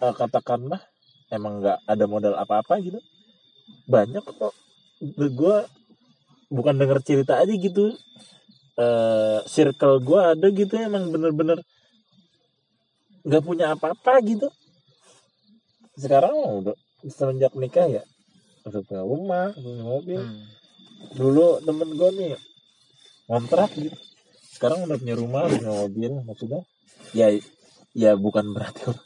[0.00, 0.80] eh, katakanlah
[1.32, 3.00] emang nggak ada modal apa-apa gitu.
[3.88, 4.54] Banyak kok.
[5.10, 5.56] Gue
[6.52, 7.96] bukan denger cerita aja gitu.
[8.76, 11.60] Eh circle gue ada gitu emang bener-bener
[13.24, 14.48] nggak punya apa-apa gitu.
[15.96, 16.76] Sekarang udah
[17.08, 18.04] semenjak nikah ya
[18.62, 20.20] udah punya rumah punya mobil.
[20.22, 20.46] Hmm.
[21.18, 22.38] dulu temen gue nih
[23.26, 23.98] kontrak gitu.
[24.54, 26.62] Sekarang udah punya rumah punya mobil maksudnya
[27.12, 27.28] ya
[27.92, 28.88] ya bukan berarti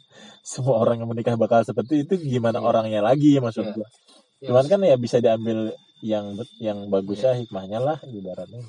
[0.43, 2.67] semua orang yang menikah bakal seperti itu gimana Iya.
[2.67, 3.75] orangnya lagi maksud Iya.
[3.75, 3.89] gue
[4.37, 7.41] Ya, cuman kan ya bisa diambil yang yang bagusnya Iya.
[7.43, 8.63] hikmahnya lah ibaratnya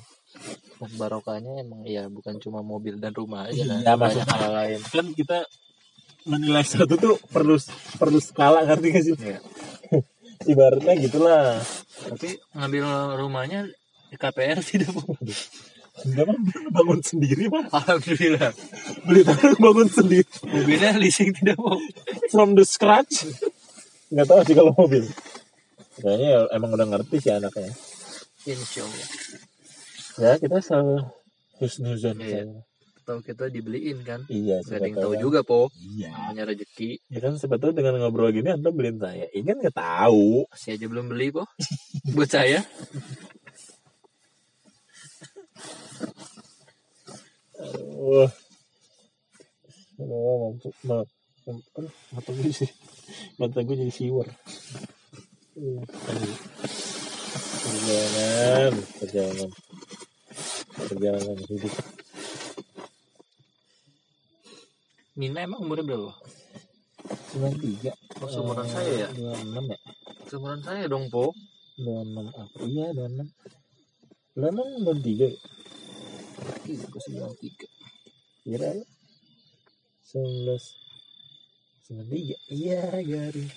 [0.94, 3.78] barokahnya emang ya bukan cuma mobil dan rumah aja lah.
[3.78, 4.80] Iya, Banyak hal lain.
[4.82, 5.38] kan kita
[6.24, 7.56] menilai sesuatu tuh perlu
[7.96, 9.38] perlu skala ngerti gak sih Iya.
[10.52, 11.58] ibaratnya gitulah
[11.98, 12.84] Tapi ngambil
[13.18, 13.60] rumahnya
[14.10, 14.88] KPR tidak.
[16.04, 16.38] Enggak mah
[16.70, 18.52] bangun sendiri mah Alhamdulillah.
[19.02, 21.74] beli tanah bangun sendiri Mobilnya leasing tidak bu.
[22.28, 23.26] from the scratch
[24.08, 25.04] nggak tahu sih kalau mobil
[25.98, 27.72] kayaknya ya emang udah ngerti sih anaknya
[28.44, 29.08] Insya Allah.
[30.16, 30.96] ya kita selalu
[31.58, 32.46] husnuzon Iya.
[32.46, 32.62] saya.
[33.02, 34.20] Tahu kita dibeliin kan.
[34.28, 35.72] iya Gak ada yang tahu juga po.
[35.74, 37.00] iya Namanya rezeki.
[37.08, 40.86] ya kan tahu dengan ngobrol gini anda beliin saya ini kan nggak tahu Masih aja
[40.86, 41.44] belum beli po.
[42.14, 42.60] Buat saya.
[47.98, 48.30] Wah.
[49.98, 50.70] Oh, mampu,
[52.14, 52.70] mata gue sih,
[53.34, 54.30] mata gue jadi siwer.
[55.58, 55.82] Iya.
[57.68, 59.50] Perjalanan, perjalanan,
[60.86, 61.74] perjalanan hidup.
[65.18, 66.14] Nina emang umurnya berapa?
[67.34, 67.92] Sembilan tiga.
[68.22, 69.08] Oh, seumuran saya ya?
[69.18, 69.78] Dua enam ya?
[70.30, 71.34] Seumuran saya dong po.
[71.74, 72.54] Dua enam apa?
[72.62, 73.26] Iya, dua enam.
[74.38, 75.38] Lu emang sembilan tiga ya?
[76.68, 77.66] Gue sembilan tiga.
[78.44, 78.84] Kira ya?
[80.04, 80.58] Sembilan
[81.84, 82.36] sembilan tiga.
[82.52, 83.50] Iya, garing.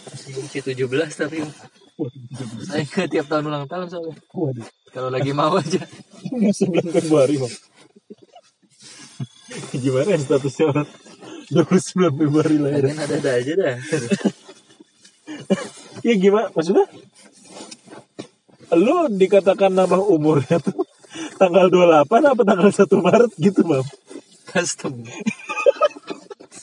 [0.00, 1.44] Masih masih tujuh belas tapi
[2.00, 4.16] Waduh, saya ke tiap tahun ulang tahun soalnya.
[4.32, 4.64] waduh.
[4.88, 5.84] Kalau lagi mau aja.
[6.32, 7.54] Masuk bulan Februari, Bang.
[9.76, 10.88] Gimana ya statusnya orang
[11.52, 12.88] 29 Februari lahir?
[12.88, 13.76] Lagian ada-ada aja dah.
[16.00, 16.48] Ya gimana?
[16.56, 16.86] Maksudnya?
[18.72, 20.80] Lu dikatakan nambah umurnya tuh
[21.40, 23.86] tanggal 28 apa tanggal 1 Maret gitu bang?
[24.46, 24.94] Custom.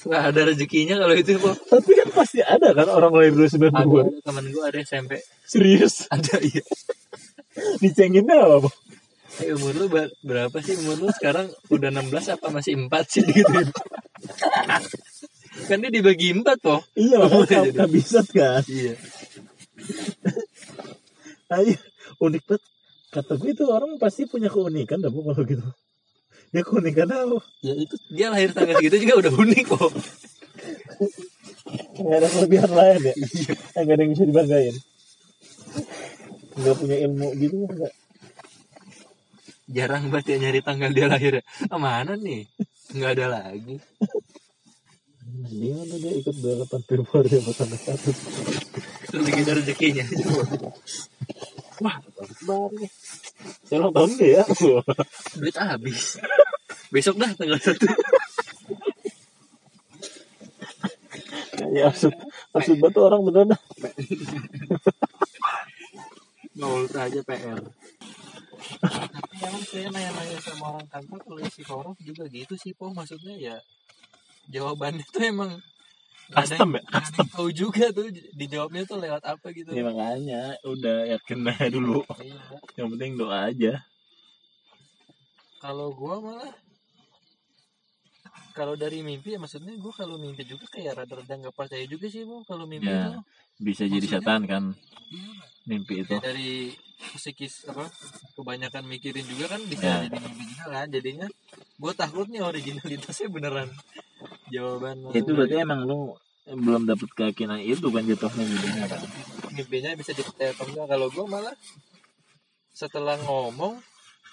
[0.07, 3.81] Nggak ada rezekinya kalau itu kok tapi kan pasti ada kan orang lahir 292 ada,
[4.05, 5.11] ada temen gue ada SMP
[5.43, 6.05] serius?
[6.07, 6.63] Ada iya.
[7.77, 8.75] Dicenginnya apa bang?
[9.37, 10.77] Eh, umur lu ber- berapa sih?
[10.77, 13.25] Umur lu sekarang udah 16 apa masih 4 sih?
[13.37, 13.53] Gitu.
[15.67, 17.69] Kan dia dibagi 4 toh iya Oh, jadi.
[17.71, 18.61] kabisat kan?
[18.65, 18.93] Iya.
[21.49, 21.75] Ayo,
[22.19, 22.63] unik banget.
[23.07, 25.63] Kata gue itu orang pasti punya keunikan dah Bu, kalau gitu.
[26.55, 27.43] Ya keunikan apa?
[27.59, 29.91] ya itu dia lahir tanggal segitu juga udah unik kok
[31.99, 33.13] Nggak ada kelebihan lain ya?
[33.83, 34.75] Nggak ada yang bisa dibanggain.
[36.55, 37.93] Nggak punya ilmu gitu nggak?
[39.67, 42.47] jarang banget ya nyari tanggal dia lahir ah, mana nih
[42.95, 43.75] nggak ada lagi
[45.27, 48.11] Dia mana dia ikut 28 Februari apa tanggal satu?
[49.07, 50.05] itu lagi ada rezekinya
[51.79, 51.95] Wah,
[52.43, 52.91] banget nih.
[53.63, 54.43] Saya ulang tahun deh ya.
[55.39, 56.19] duit habis
[56.87, 57.83] besok dah tanggal satu
[61.75, 62.13] ya maksud
[62.55, 63.61] maksud banget orang beneran dah.
[66.57, 67.59] Nol aja PR
[68.77, 73.35] tapi emang saya nanya-nanya sama orang kantor kalau isi korup juga gitu sih po maksudnya
[73.35, 73.55] ya
[74.51, 75.51] jawabannya tuh emang
[76.27, 76.83] Custom ya?
[76.91, 82.03] yang tahu juga tuh dijawabnya tuh lewat apa gitu Ya makanya udah yakin aja dulu.
[82.19, 82.35] Iya.
[82.75, 83.73] Yang penting doa aja.
[85.63, 86.53] kalau gua malah
[88.57, 92.25] kalau dari mimpi ya maksudnya gua kalau mimpi juga kayak rada-rada nggak percaya juga sih
[92.25, 93.05] bu kalau mimpi Ya.
[93.07, 93.21] itu
[93.59, 94.63] Bisa jadi Maksudnya- setan kan
[95.07, 95.31] Iya,
[95.65, 96.09] mimpi itu.
[96.11, 96.51] Kayak dari
[97.13, 97.85] psikis apa
[98.33, 99.97] kebanyakan mikirin juga kan bisa Ya.
[100.03, 101.27] jadi mimpi juga kan jadinya
[101.77, 103.69] gue takut nih originalitasnya beneran
[104.49, 109.01] jawaban Itu berarti emang lu belum dapet keyakinan itu kan jatuhnya jadinya kan.
[109.51, 111.55] mimpinya bisa dipercaya atau enggak kalau gue malah
[112.71, 113.77] setelah ngomong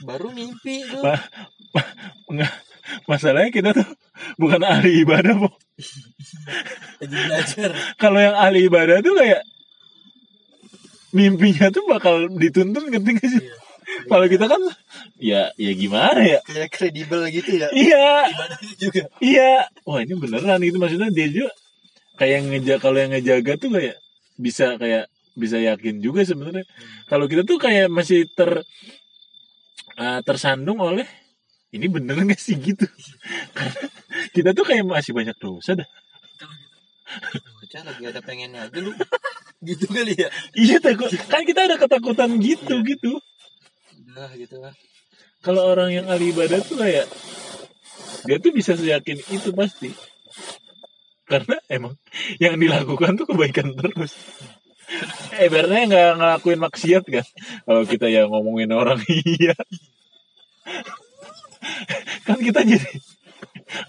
[0.00, 1.00] baru mimpi tuh.
[3.04, 3.88] Masalahnya kita tuh
[4.40, 5.48] bukan ahli ibadah, Bu.
[7.02, 9.42] lagi belajar Kalau yang ahli ibadah tuh kayak
[11.14, 13.42] mimpinya tuh bakal dituntun ketika sih.
[13.42, 13.56] Iya.
[14.08, 14.60] Kalau kita kan
[15.20, 16.40] ya ya gimana ya?
[16.42, 19.68] kayak kredibel gitu ya Iya, ibadahnya juga iya.
[19.84, 21.50] Wah, ini beneran itu maksudnya dia juga
[22.16, 23.96] kayak ngejaga kalau yang ngejaga tuh kayak
[24.40, 25.04] bisa kayak
[25.34, 26.64] bisa yakin juga sebenarnya.
[27.06, 28.64] Kalau kita tuh kayak masih ter
[30.00, 31.06] eh, tersandung oleh
[31.74, 32.86] ini bener gak sih gitu?
[33.50, 33.86] Karena
[34.30, 35.88] kita tuh kayak masih banyak dosa dah.
[37.60, 38.90] bocah lagi ada pengennya aja lu
[39.62, 43.20] gitu kali ya Iya takut kan kita ada ketakutan gitu gitu.
[44.10, 44.74] udah gitu lah
[45.44, 47.06] Kalau orang yang ahli ibadah tuh kayak
[48.24, 49.92] dia tuh bisa seyakin itu pasti.
[51.28, 52.00] Karena emang
[52.40, 54.16] yang dilakukan tuh kebaikan terus.
[55.36, 57.26] Eh, ibaratnya nggak ngelakuin maksiat kan?
[57.68, 59.00] Kalau kita ya ngomongin orang
[59.36, 59.52] iya.
[62.26, 62.90] Kan kita jadi,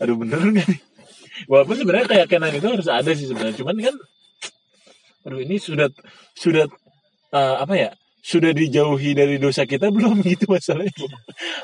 [0.02, 0.82] aduh bener nggak nih?
[1.52, 3.96] Walaupun sebenarnya keyakinan itu harus ada sih sebenarnya, cuman kan,
[5.28, 5.92] aduh ini sudah
[6.36, 6.66] sudah
[7.36, 7.92] eh, apa ya?
[8.26, 11.14] Sudah dijauhi dari dosa kita belum gitu masalahnya?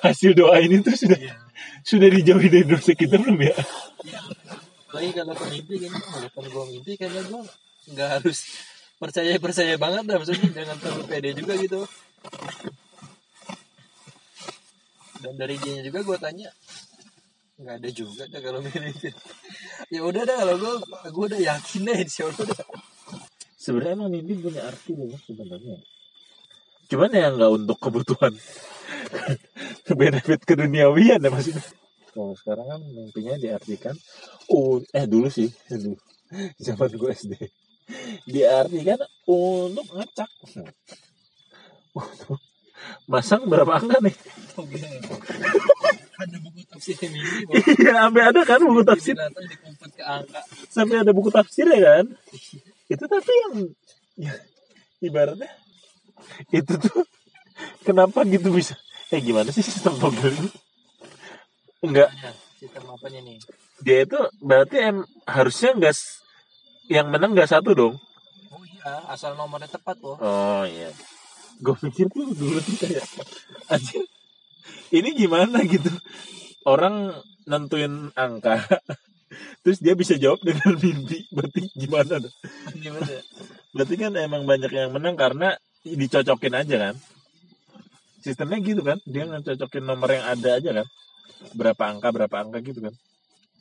[0.05, 1.33] Hasil doa ini tuh sudah Iya.
[1.81, 3.57] sudah dijauhi dari dosa kita belum ya?
[4.91, 7.41] lagi kalau ke mimpi kan walaupun gue mimpi kayaknya gue
[7.95, 8.37] nggak harus
[8.99, 11.79] percaya percaya banget dah maksudnya jangan terlalu pede juga gitu
[15.21, 16.49] dan dari dia juga gue tanya
[17.61, 19.09] nggak ada juga dah kalau mimpi
[19.93, 20.73] ya udah dah kalau gue
[21.13, 22.65] gue udah yakin deh insya Allah.
[23.61, 25.77] Sebenarnya emang mimpi punya arti loh sebenarnya.
[26.89, 28.33] Cuman ya nggak untuk kebutuhan
[30.01, 31.61] benefit keduniawian ya maksudnya.
[32.11, 33.95] Kalau sekarang kan mimpinya diartikan,
[34.51, 35.95] oh eh dulu sih, dulu
[36.65, 37.33] zaman gue SD,
[38.27, 38.99] diartikan
[39.29, 40.27] untuk ngacak.
[41.95, 42.41] Untuk
[43.05, 44.15] masang berapa angka nih?
[46.21, 47.49] ada buku tafsir mimpi
[47.81, 52.05] Iya, sampai ada kan buku tafsir, ke angka sampai ada buku tafsir ya kan?
[52.85, 53.53] Itu tapi yang
[54.19, 54.33] ya,
[55.01, 55.49] ibaratnya
[56.53, 57.01] itu tuh
[57.81, 58.77] kenapa gitu bisa?
[59.09, 60.49] Eh gimana sih sistem togel ini?
[61.81, 62.31] Enggak, Apanya?
[62.61, 63.37] sistem apanya nih
[63.81, 65.97] dia itu berarti em, harusnya enggak
[66.85, 67.93] yang menang enggak satu dong.
[68.53, 70.93] oh iya asal nomornya tepat loh Oh iya.
[71.61, 73.05] Gue pikir tuh dulu tuh kayak
[73.69, 74.03] anjir.
[74.91, 75.93] Ini gimana gitu?
[76.65, 78.65] Orang nentuin angka
[79.63, 81.25] terus dia bisa jawab dengan mimpi.
[81.31, 82.33] Berarti gimana tuh?
[82.75, 83.07] gimana
[83.71, 85.55] Berarti kan emang banyak yang menang karena
[85.85, 86.95] dicocokin aja kan?
[88.21, 88.99] Sistemnya gitu kan?
[89.07, 90.87] Dia ngecocokin nomor yang ada aja kan?
[91.57, 92.93] Berapa angka, berapa angka gitu kan?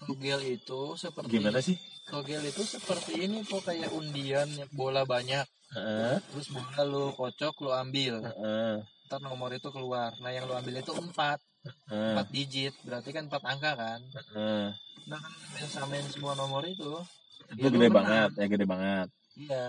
[0.00, 1.76] Togel itu seperti Gimana sih?
[2.08, 5.44] Togel itu seperti ini kok kayak undian bola banyak.
[5.70, 8.24] Heeh, terus bola lu kocok lu ambil.
[8.24, 8.82] Heeh.
[9.10, 10.14] ntar nomor itu keluar.
[10.22, 11.42] Nah yang lu ambil itu empat.
[11.90, 12.74] Nah, empat digit.
[12.86, 14.00] Berarti kan empat angka kan?
[14.34, 14.70] Nah.
[15.10, 15.20] nah
[15.58, 17.02] kan samain semua nomor itu
[17.50, 19.08] itu ya gede banget ya gede banget.
[19.34, 19.66] Iya.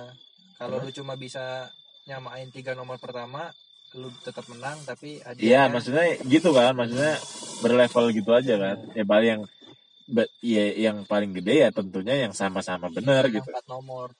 [0.61, 1.69] Kalau lu cuma bisa
[2.05, 3.49] nyamain tiga nomor pertama
[3.91, 6.77] lu tetap menang tapi iya hadiahnya maksudnya gitu kan.
[6.77, 7.17] Maksudnya
[7.65, 8.77] berlevel gitu aja kan.
[8.93, 9.41] Ya paling yang
[10.11, 13.47] be- ya yang paling gede ya tentunya yang sama-sama benar gitu.
[13.47, 14.11] Empat nomor.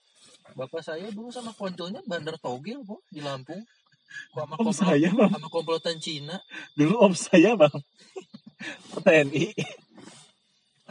[0.52, 3.62] Bapak saya dulu sama konconya bandar togel kok di Lampung.
[4.36, 5.32] Kok sama, om saya bang.
[5.32, 6.40] sama komplotan Cina.
[6.76, 7.76] Dulu om saya bang.
[9.04, 9.52] TNI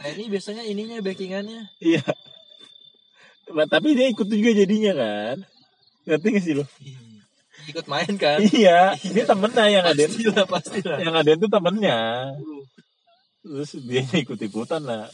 [0.01, 1.69] ini biasanya ininya backingannya.
[1.77, 2.01] Iya.
[3.53, 5.37] Nah, tapi dia ikut juga jadinya kan?
[6.07, 6.65] Ngerti gak sih lo
[7.69, 8.41] ikut main kan?
[8.41, 8.97] Iya.
[9.05, 10.97] Ini temennya yang ada pastilah pastilah.
[10.97, 11.99] yang ada itu temennya
[13.41, 15.09] terus dia ikut ikutan lah.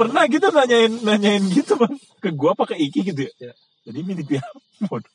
[0.00, 1.94] Pernah gitu nanyain nanyain gitu bang.
[2.22, 3.32] Ke gua apa ke Iki gitu ya?
[3.50, 3.54] Ya.
[3.84, 4.42] jadi milik dia.
[4.90, 5.12] Waduh,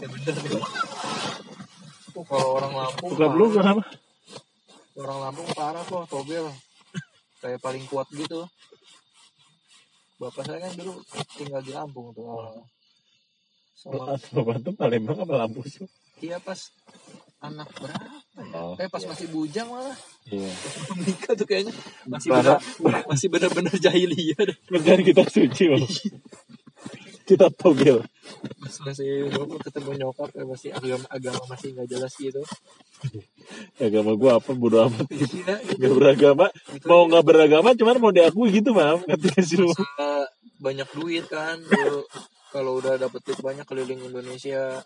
[0.00, 0.52] ya bener nih
[2.12, 3.48] Tuh, kalau orang Lampung lu parah.
[3.56, 3.82] kenapa?
[4.92, 6.44] Orang Lampung parah kok togel
[7.40, 8.44] kayak paling kuat gitu.
[10.20, 11.00] Bapak saya kan dulu
[11.34, 12.28] tinggal di Lampung tuh.
[12.28, 12.64] Awalnya.
[13.72, 15.88] sama Bapak tuh Palembang apa Lampung sih?
[16.20, 16.70] dia pas
[17.42, 18.50] anak berapa ya?
[18.54, 18.72] Oh.
[18.78, 20.46] kayak pas masih bujang malah Iya.
[20.48, 21.74] pas belum nikah tuh kayaknya
[22.06, 22.58] masih bener
[23.04, 25.84] masih bener-bener jahiliyah deh Negara kita suci bang.
[27.22, 28.02] kita togel.
[28.58, 29.30] pas masih
[29.62, 32.42] ketemu nyokap ya masih agama agama masih nggak jelas gitu
[33.76, 35.06] Agama gua apa bodo amat.
[35.10, 36.46] iya Gak beragama.
[36.70, 39.02] Gitu Mau nggak beragama cuman mau diakui gitu bang.
[39.02, 39.58] Ngerti gak sih
[40.62, 41.58] banyak duit kan
[42.48, 44.78] kalau udah dapet duit banyak keliling Indonesia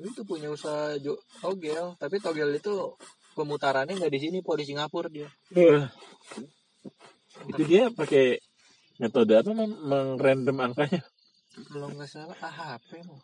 [0.00, 2.94] itu punya usaha jo togel tapi togel itu
[3.38, 5.86] pemutarannya nggak di sini po di Singapura dia Wah.
[7.50, 8.38] Itu dia pakai
[9.02, 11.02] metode apa mem mengrandom angkanya?
[11.70, 13.18] kalau nggak salah AHP mau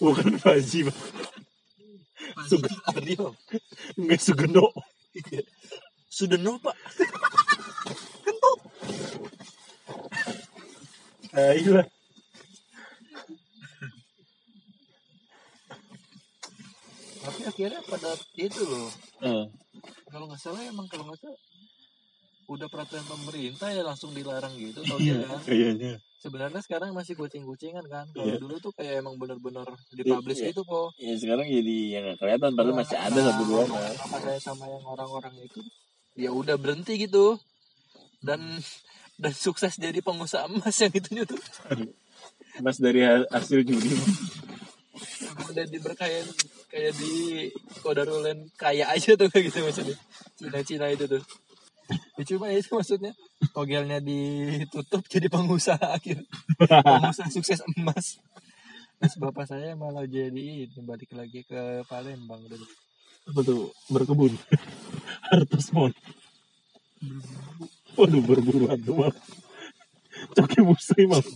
[0.00, 1.00] Bukan Faji bang.
[2.48, 3.36] Sug- Adio
[4.00, 4.72] Nggak Sugeno.
[6.08, 6.76] sudah no pak
[11.34, 11.82] Nah, iya.
[17.24, 18.88] Tapi akhirnya pada itu loh
[19.20, 19.44] Eh,
[20.06, 21.38] kalau nggak salah emang kalau nggak salah
[22.44, 25.92] udah peraturan pemerintah ya langsung dilarang gitu Iya, togel kan kayaknya.
[26.14, 28.38] sebenarnya sekarang masih kucing-kucingan kan kalau Iya.
[28.38, 30.52] dulu tuh kayak emang bener-bener dipublish Iya.
[30.52, 33.92] gitu po Ya sekarang jadi yang nggak kelihatan padahal masih ada Nah, satu dua kan.
[33.98, 35.60] apa saya sama yang orang-orang itu
[36.14, 37.40] ya udah berhenti gitu
[38.20, 38.40] dan
[39.22, 41.40] dan sukses jadi pengusaha emas yang itu tuh
[42.56, 43.88] Mas dari ha- hasil judi.
[45.50, 46.26] udah diberkahin
[46.70, 47.48] kayak di
[47.82, 49.96] kodarulen kaya aja tuh kayak gitu maksudnya.
[50.38, 51.22] Cina-Cina itu tuh.
[52.16, 53.12] Ya, cuma itu maksudnya.
[53.52, 56.24] Togelnya ditutup jadi pengusaha akhir.
[56.58, 58.18] Pengusaha sukses emas.
[59.02, 62.64] Terus bapak saya malah jadi ini balik lagi ke Palembang dulu
[63.42, 63.72] tuh.
[63.92, 64.32] Berkebun.
[65.28, 65.92] Harta semon
[67.94, 69.14] waduh berburu Bang.
[70.34, 71.26] coki musri Bang.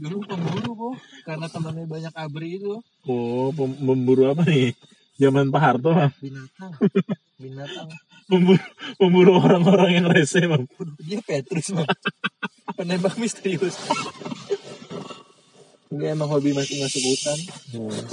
[0.00, 0.94] Dulu pemburu kok
[1.28, 2.80] karena temannya banyak abri itu.
[3.04, 4.72] Oh pem- memburu apa nih?
[5.20, 6.12] Zaman Pak Harto Bang.
[6.24, 6.72] binatang.
[7.36, 7.88] Binatang.
[8.32, 8.62] Memburu,
[8.96, 10.64] memburu orang-orang yang rese Bang.
[11.04, 11.84] dia Petrus mah
[12.72, 13.76] penembak misterius.
[15.90, 17.38] Ini emang hobi masing masuk hutan.
[17.76, 18.04] Hmm.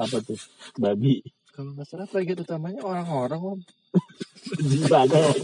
[0.00, 0.40] apa tuh?
[0.80, 1.22] Babi.
[1.52, 3.60] Kalau nggak salah target utamanya orang-orang om.
[4.58, 5.38] Anjing tanah Bang.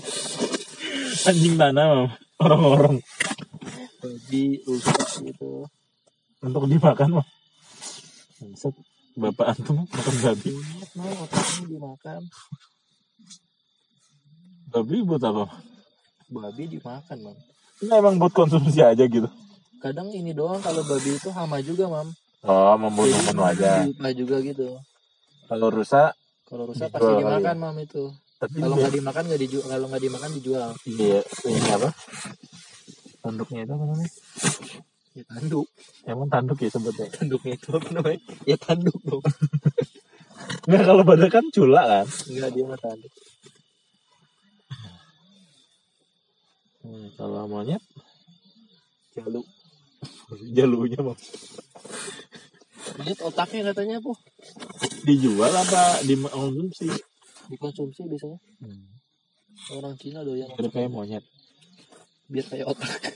[1.28, 2.08] anjing tanah Bang.
[2.42, 2.94] orang-orang
[4.08, 5.68] babi rusak gitu.
[6.40, 7.28] Untuk dimakan Bang.
[8.38, 8.74] Bangsat.
[9.18, 10.50] bapak antum makan babi.
[10.54, 12.20] Banyak mau otaknya dimakan.
[14.70, 15.44] Babi buat apa
[16.28, 17.36] babi dimakan mam.
[17.82, 19.26] Ini emang buat konsumsi aja gitu.
[19.82, 22.08] Kadang ini doang kalau babi itu hama juga mam.
[22.46, 24.78] Oh membunuh menu aja diupah juga gitu.
[25.50, 26.14] Kalau rusak
[26.46, 28.12] kalau rusak pasti dimakan mam itu.
[28.38, 30.70] Tapi kalau nggak dimakan nggak dijual kalau nggak dimakan dijual.
[30.86, 31.90] Iya ini apa
[33.28, 34.12] tanduknya itu apa namanya?
[35.12, 35.66] Ya tanduk.
[36.08, 38.20] Emang tanduk ya sebetulnya tanduknya itu apa namanya?
[38.48, 39.24] Ya tanduk dong
[40.68, 42.06] nggak kalau pada kan cula kan?
[42.28, 43.12] Enggak dia mah tanduk.
[46.84, 47.82] Hmm, kalau monyet?
[49.16, 49.46] Jaluk
[50.52, 51.20] jalunya bang.
[53.00, 54.12] Lihat otaknya katanya po
[55.08, 56.88] dijual apa dikonsumsi?
[57.48, 58.38] Dikonsumsi biasanya.
[58.60, 58.88] Hmm.
[59.74, 60.48] orang Cina doyan.
[60.52, 61.24] Kayak monyet
[62.28, 62.92] biar kayak otak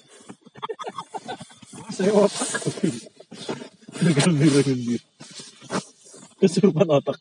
[1.97, 2.49] saya otak
[4.01, 4.97] dengan diri
[6.41, 7.21] kesurupan otak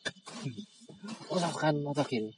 [1.28, 2.32] otakan otak ini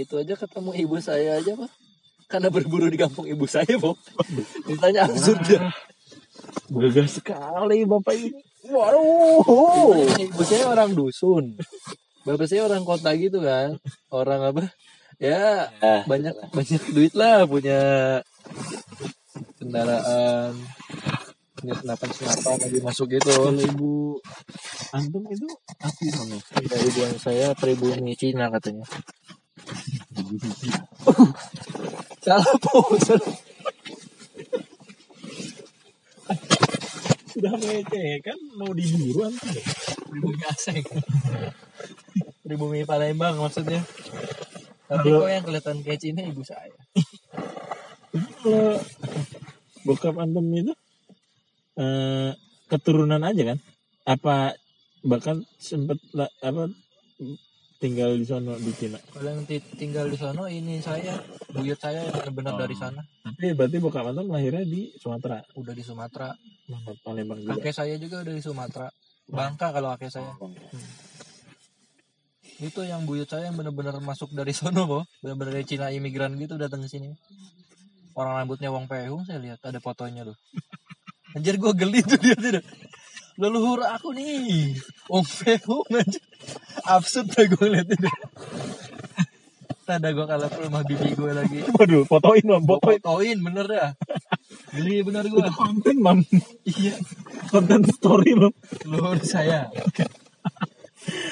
[0.00, 1.70] itu aja ketemu ibu saya aja pak
[2.30, 4.00] karena berburu di kampung ibu saya po
[4.64, 5.68] ditanya absurd ya
[6.70, 8.40] Gagah sekali bapak ini.
[8.70, 10.06] Waduh.
[10.16, 11.58] Ibu saya orang dusun.
[12.22, 13.80] Bapak saya orang kota gitu kan.
[14.12, 14.70] Orang apa?
[15.20, 17.80] Ya Ah, banyak banyak duit lah punya
[19.60, 20.56] kendaraan
[21.60, 24.16] punya senapan senapan lagi masuk gitu kalau ibu
[24.96, 25.44] antum itu
[25.84, 26.40] asli mana?
[26.56, 28.88] dari ibu yang saya pribumi Cina katanya
[32.24, 33.28] salah po salah.
[37.30, 39.52] Sudah mece kan mau diburu antum.
[39.52, 39.62] ya?
[40.08, 40.80] pribumi asing
[42.42, 43.84] pribumi Palembang maksudnya
[44.90, 46.74] tapi kok yang kelihatan kayak Cina ibu saya
[48.36, 48.74] kalau
[49.82, 50.74] bokap antum itu
[51.76, 52.30] eh,
[52.66, 53.58] keturunan aja kan?
[54.04, 54.52] Apa
[55.00, 56.68] bahkan sempet la- apa
[57.78, 59.00] tinggal di sana di Cina?
[59.08, 61.16] kalau yang ti- tinggal di sana ini saya
[61.48, 62.60] buyut saya yang benar-benar Oh.
[62.60, 65.40] dari sana Tapi berarti bokap antum lahirnya di Sumatera.
[65.54, 66.28] udah di Sumatera
[67.00, 67.56] Palembang juga.
[67.56, 68.86] kakek saya juga udah di Sumatera
[69.26, 70.30] Bangka kalau kakek saya
[72.60, 76.60] itu yang buyut saya yang benar-benar masuk dari sono loh benar-benar dari Cina imigran gitu
[76.60, 77.16] datang ke sini.
[78.12, 80.36] Orang rambutnya wong pehung saya lihat ada fotonya loh
[81.34, 82.64] anjir gue geli tuh dia tidak
[83.40, 84.76] leluhur aku nih.
[85.08, 86.22] Wong pehung anjir.
[86.84, 88.08] Absurd lah gue lihat itu
[89.90, 91.58] ada gue kalah ke rumah bibi gue lagi.
[91.74, 93.02] Waduh, fotoin mam, fotoin.
[93.02, 93.90] fotoin bener dah.
[94.70, 96.18] Geli bener gue Itu konten mam,
[96.62, 96.94] iya.
[97.50, 98.54] Konten story mam.
[98.86, 99.66] leluhur saya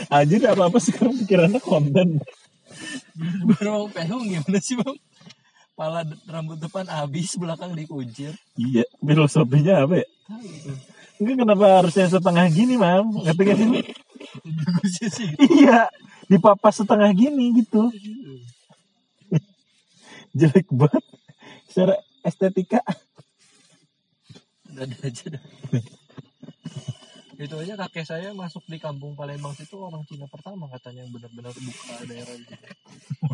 [0.08, 2.22] Anjir apa apa sekarang pikirannya konten.
[3.44, 4.96] Baru mau pehung gimana sih bang?
[5.78, 8.34] Pala rambut depan habis, belakang dikuncir.
[8.58, 10.08] Iya, filosofinya apa ya?
[10.26, 10.72] Tahu itu.
[11.18, 13.10] Enggak kenapa harusnya setengah gini mam?
[13.10, 15.28] Ngerti gak sih?
[15.38, 15.90] Iya,
[16.30, 17.90] dipapas setengah gini gitu.
[20.34, 21.04] Jelek banget.
[21.66, 22.82] Secara estetika.
[24.70, 25.42] Udah ada aja dah.
[27.38, 31.54] Itu aja kakek saya masuk di kampung Palembang situ orang Cina pertama katanya yang benar-benar
[31.54, 32.54] buka daerah itu.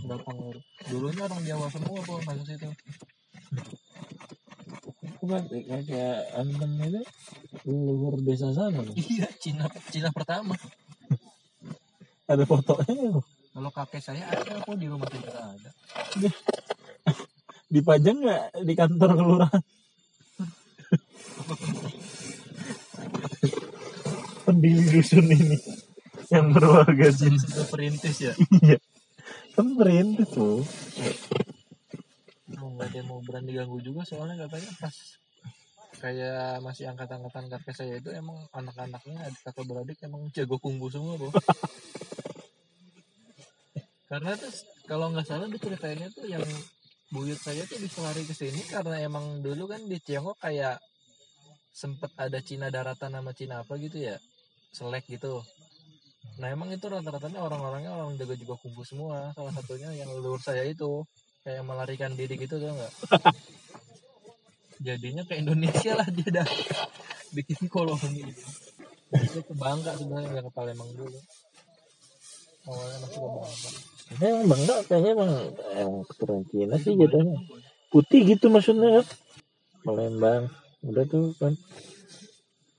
[0.05, 0.37] Datang
[0.93, 2.69] dulunya orang Jawa semua kok masuk situ.
[5.25, 5.41] Bukan
[5.89, 7.01] kayak antem itu
[7.65, 8.85] luhur desa sana.
[8.93, 10.53] Iya, Cina Cina pertama.
[12.29, 13.25] Ada fotonya loh.
[13.57, 15.71] Kalau kakek saya ada kok di rumah kita ada.
[17.73, 19.63] Dipajang nggak di kantor kelurahan?
[24.45, 25.57] Pendiri dusun ini
[26.29, 27.41] yang berwarga Cina.
[27.41, 28.33] Itu perintis ya.
[28.61, 28.79] Iya.
[29.57, 30.61] Kan perintis tuh.
[32.55, 34.95] mau nggak ada yang mau berani ganggu juga soalnya katanya pas
[35.99, 41.17] kayak masih angkatan-angkatan kakek saya itu emang anak-anaknya adik kakak beradik emang jago kungfu semua
[41.17, 41.33] bro
[44.13, 44.53] karena tuh
[44.85, 46.45] kalau nggak salah diceritainnya tuh yang
[47.11, 50.79] buyut saya tuh bisa lari ke sini karena emang dulu kan di Tiongkok kayak
[51.75, 54.21] sempet ada Cina daratan sama Cina apa gitu ya
[54.75, 55.41] selek gitu
[56.43, 60.67] nah emang itu rata-ratanya orang-orangnya orang jago juga kungfu semua salah satunya yang leluhur saya
[60.67, 61.07] itu
[61.47, 62.93] kayak melarikan diri gitu tuh nggak
[64.87, 66.49] jadinya ke Indonesia lah dia dah
[67.35, 68.43] bikin koloni gitu.
[69.15, 71.19] Dia ke Bangka sebenarnya nggak ke Palembang dulu
[72.65, 73.71] awalnya masih ke Bangka
[74.05, 75.33] Ini emang bangga kayaknya emang
[75.81, 77.39] emang keturunan Cina sih jatuhnya.
[77.89, 79.07] Putih gitu maksudnya kan.
[79.81, 80.53] Palembang.
[80.85, 81.57] Udah tuh kan.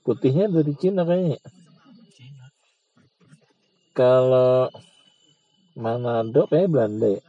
[0.06, 1.42] Putihnya dari Cina kayaknya.
[3.96, 4.68] Kalau
[5.76, 7.22] Manado kayak Belanda ya.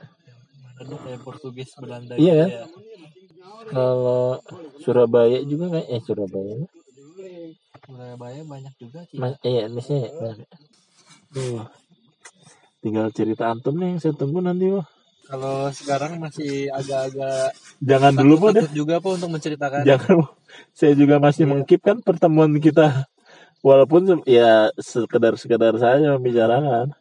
[0.75, 2.49] mana tuh kayak Portugis Belanda Iya gitu kan?
[2.51, 2.63] ya
[3.71, 4.23] Kalau
[4.83, 6.55] Surabaya juga kayak eh Surabaya.
[7.87, 10.11] Surabaya banyak juga Mas, Cina iya ya.
[10.11, 10.49] banyak.
[11.33, 11.63] Tuh.
[12.83, 14.87] Tinggal cerita antum nih yang saya tunggu nanti wah.
[15.27, 17.51] kalau sekarang masih agak-agak
[17.83, 18.63] Jangan dulu po deh.
[18.71, 20.23] juga po untuk menceritakan Jangan.
[20.77, 21.51] Saya juga masih Iya.
[21.51, 23.07] mengkip kan pertemuan kita.
[23.65, 26.93] Walaupun ya sekedar-sekedar saja membicarakan.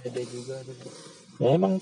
[0.00, 0.56] beda juga.
[1.36, 1.76] Ya emang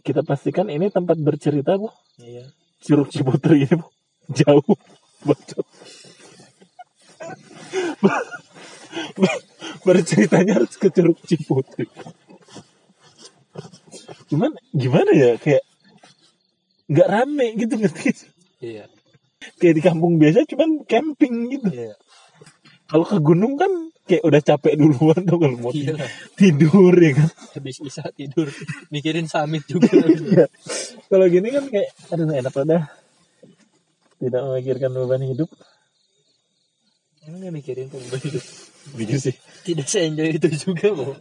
[0.00, 1.92] kita pastikan ini tempat bercerita bu.
[2.18, 2.48] iya
[2.80, 3.86] Curug Ciputri ini bu.
[4.32, 4.76] Jauh.
[5.22, 5.66] Bacot.
[9.86, 11.86] Berceritanya harus ke Curug Ciputri.
[14.32, 15.62] Cuman gimana ya kayak
[16.92, 18.10] nggak rame gitu ngerti
[18.60, 18.84] iya
[19.62, 21.70] kayak di kampung biasa cuman camping gitu.
[21.70, 21.94] Iya.
[22.90, 23.70] Kalau ke gunung kan
[24.02, 25.94] kayak udah capek duluan tuh kalau mau iya.
[26.34, 27.30] tidur ya kan?
[27.54, 28.50] Habis bisa tidur
[28.90, 29.86] mikirin summit juga.
[30.02, 30.50] Iya.
[31.06, 32.82] kalau gini kan kayak aduh enak udah
[34.18, 35.50] tidak memikirkan beban hidup.
[37.22, 38.44] Emang nggak mikirin beban hidup?
[38.98, 39.36] Mikir sih.
[39.62, 41.14] Tidak se enjoy itu juga loh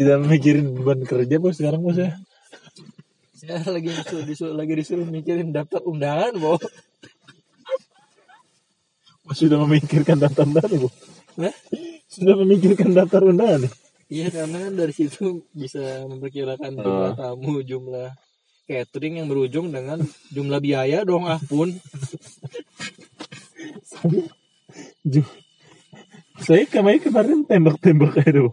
[0.00, 2.16] tidak memikirin beban kerja bos sekarang bos ya
[3.36, 6.56] saya lagi disuruh, disuruh lagi disuruh mikirin daftar undangan boh
[9.32, 10.88] sudah memikirkan daftar undangan bu
[11.40, 11.54] Hah?
[12.10, 13.70] sudah memikirkan daftar undangan
[14.10, 18.10] Iya karena kan dari situ bisa memperkirakan jumlah tamu, jumlah
[18.66, 20.02] catering yang berujung dengan
[20.34, 21.70] jumlah biaya dong ah pun.
[26.42, 28.50] Saya kemarin kemarin tembak-tembak itu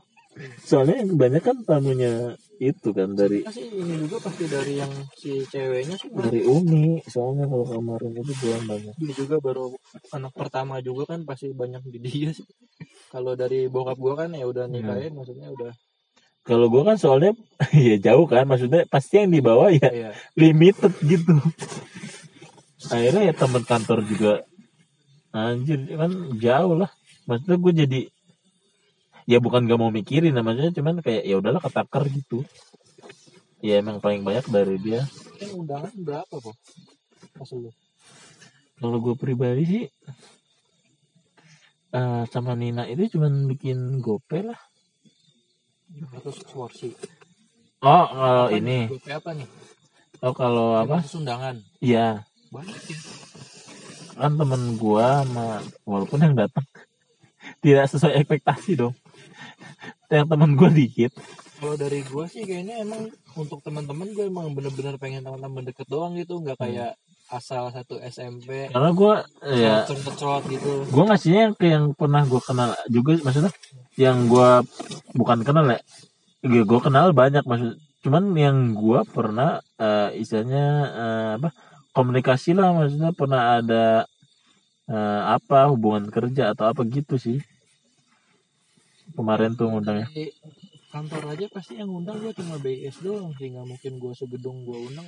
[0.62, 2.14] soalnya yang kebanyakan tamunya
[2.58, 6.10] itu kan dari Pasti ini juga pasti dari yang si ceweknya sih.
[6.10, 8.94] Dari Umi soalnya kalau kemarin itu belum banyak.
[8.98, 9.74] Dia juga baru
[10.14, 12.46] anak pertama juga kan pasti banyak di dia sih.
[13.14, 15.72] Kalau dari bokap gua kan ya udah nikahin maksudnya udah
[16.48, 17.36] kalau gua kan soalnya
[17.76, 21.36] ya jauh kan maksudnya pasti yang dibawa ya ya limited gitu.
[22.88, 24.34] Akhirnya ya teman kantor juga.
[25.36, 26.92] Anjir kan jauh lah.
[27.28, 28.00] Maksudnya gue jadi
[29.28, 32.48] ya bukan gak mau mikirin namanya cuman kayak ya udahlah ketakar gitu
[33.60, 35.04] ya emang paling banyak dari dia
[35.54, 36.56] undangan berapa kok?
[37.36, 37.70] Pas lu.
[38.80, 39.84] kalau gue pribadi sih
[41.92, 44.58] eh, sama Nina itu cuman bikin gope lah
[45.92, 46.96] 200 porsi.
[47.84, 49.48] oh kalau ini Gope apa nih?
[50.24, 51.56] oh kalau apa 500 undangan.
[51.84, 52.98] iya Banyak ya.
[54.18, 56.64] kan temen gua sama walaupun yang datang
[57.64, 58.96] tidak sesuai ekspektasi dong
[60.14, 61.12] yang temen gua dikit.
[61.58, 66.14] Kalau dari gua sih kayaknya emang untuk teman-teman gue emang bener-bener pengen teman-teman deket doang
[66.14, 66.94] gitu, nggak kayak
[67.28, 70.88] asal satu SMP karena gua ya cerot gitu.
[70.88, 73.52] gua ngasihnya yang ke yang pernah gua kenal juga maksudnya
[74.00, 74.64] yang gua
[75.12, 75.80] bukan kenal ya.
[76.48, 77.76] Ya, gua kenal banyak maksud
[78.08, 80.66] cuman yang gua pernah eh, istilahnya
[80.96, 81.50] eh, apa
[81.92, 84.08] komunikasi lah maksudnya pernah ada
[84.88, 87.44] eh, apa hubungan kerja atau apa gitu sih
[89.18, 90.30] kemarin tuh ngundangnya Di
[90.88, 94.78] kantor aja pasti yang undang gue cuma BS doang sih nggak mungkin gue segedung gue
[94.88, 95.08] undang.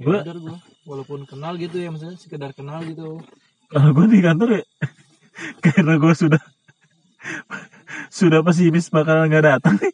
[0.00, 3.20] Gua- Kayak gue walaupun kenal gitu ya maksudnya sekedar kenal gitu.
[3.68, 4.64] kalau gue di kantor ya
[5.64, 6.42] karena gue sudah
[8.12, 9.92] sudah pesimis bakal nggak datang nih.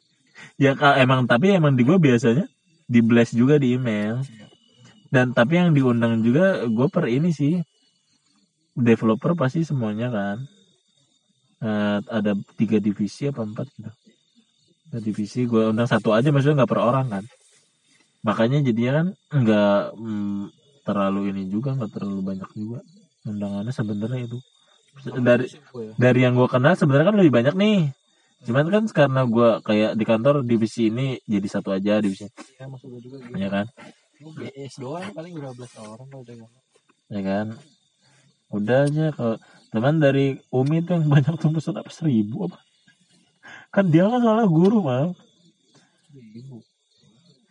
[0.59, 2.45] Ya emang tapi emang di gue biasanya
[2.85, 4.21] di blast juga di email.
[5.09, 7.63] Dan tapi yang diundang juga gue per ini sih.
[8.79, 10.39] Developer pasti semuanya kan
[11.59, 13.91] Eh, ada tiga divisi apa empat gitu.
[15.03, 17.25] Divisi gue undang satu aja maksudnya nggak per orang kan.
[18.23, 19.07] Makanya jadinya kan
[19.43, 20.43] nggak mm,
[20.87, 22.79] terlalu ini juga nggak terlalu banyak juga
[23.27, 24.39] undangannya sebenarnya itu.
[25.19, 25.95] Dari ya.
[25.99, 27.91] dari yang gue kenal sebenarnya kan lebih banyak nih.
[28.47, 32.87] Cuman kan karena gue kayak di kantor divisi ini jadi satu aja divisi Ya maksud
[32.87, 33.35] gue juga gitu.
[33.35, 33.67] ya kan?
[34.19, 36.35] BS doang paling berapa belas orang kalau udah
[37.11, 37.47] ya kan?
[38.49, 39.37] Udah aja kalau
[39.69, 42.59] teman dari Umi tuh yang banyak tuh pesan apa seribu apa?
[43.69, 45.13] Kan dia kan soalnya guru mal
[46.13, 46.57] Ibu.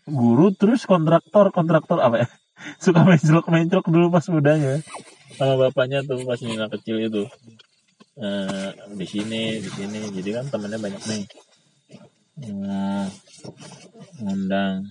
[0.07, 2.27] guru terus kontraktor kontraktor apa ya?
[2.83, 4.81] Suka mencrok mencrok dulu pas mudanya.
[5.37, 7.23] Sama bapaknya tuh pas Nina kecil itu.
[8.17, 10.09] Eh, di sini di sini.
[10.09, 11.23] Jadi kan temennya banyak nih.
[12.57, 13.05] Nah,
[14.17, 14.89] ngundang.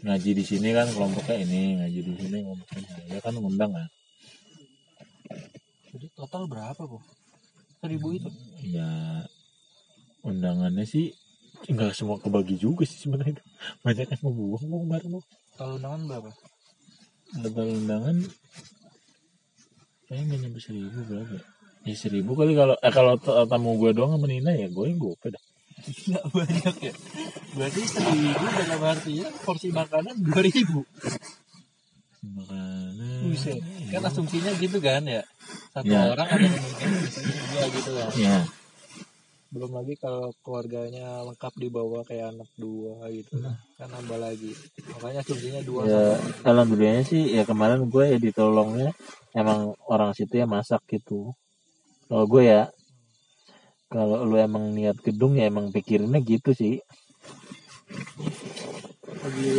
[0.00, 3.88] Ngaji di sini kan kelompoknya ini ngaji di sini kelompoknya saya kan ngundang kan
[5.90, 7.02] Jadi total berapa kok?
[7.80, 8.28] Seribu itu.
[8.60, 9.24] ya
[10.20, 11.16] undangannya sih
[11.64, 13.40] nggak semua kebagi juga sih sebenarnya
[13.80, 15.22] banyak yang membuang mau kemarin mau
[15.56, 16.30] Total undangan berapa?
[17.40, 18.16] total undangan
[20.04, 21.44] kayaknya nggak nyampe seribu berapa ya?
[21.88, 23.16] ya seribu kali kalau eh kalau
[23.48, 25.44] tamu gue doang sama Nina ya gue yang gue dah
[25.80, 26.94] Nggak banyak ya.
[27.56, 30.84] Berarti seribu dalam artinya porsi makanan dua ribu.
[32.20, 33.56] Buset.
[33.88, 35.24] Kan asumsinya gitu kan ya.
[35.72, 36.12] Satu Ya.
[36.12, 38.10] orang ada misalnya dua gitu kan.
[38.16, 38.38] ya
[39.50, 43.40] Belum lagi kalau keluarganya lengkap dibawa kayak anak dua gitu.
[43.80, 44.52] Kan nambah lagi.
[44.94, 46.04] Makanya asumsinya dua ya
[46.44, 48.92] alhamdulillahnya sih ya kemarin gue ya ditolongnya
[49.32, 51.32] emang orang situ ya masak gitu
[52.10, 52.68] kalau gue ya
[53.90, 56.78] kalau lu emang niat gedung ya emang pikirinnya gitu sih
[59.20, 59.50] lagi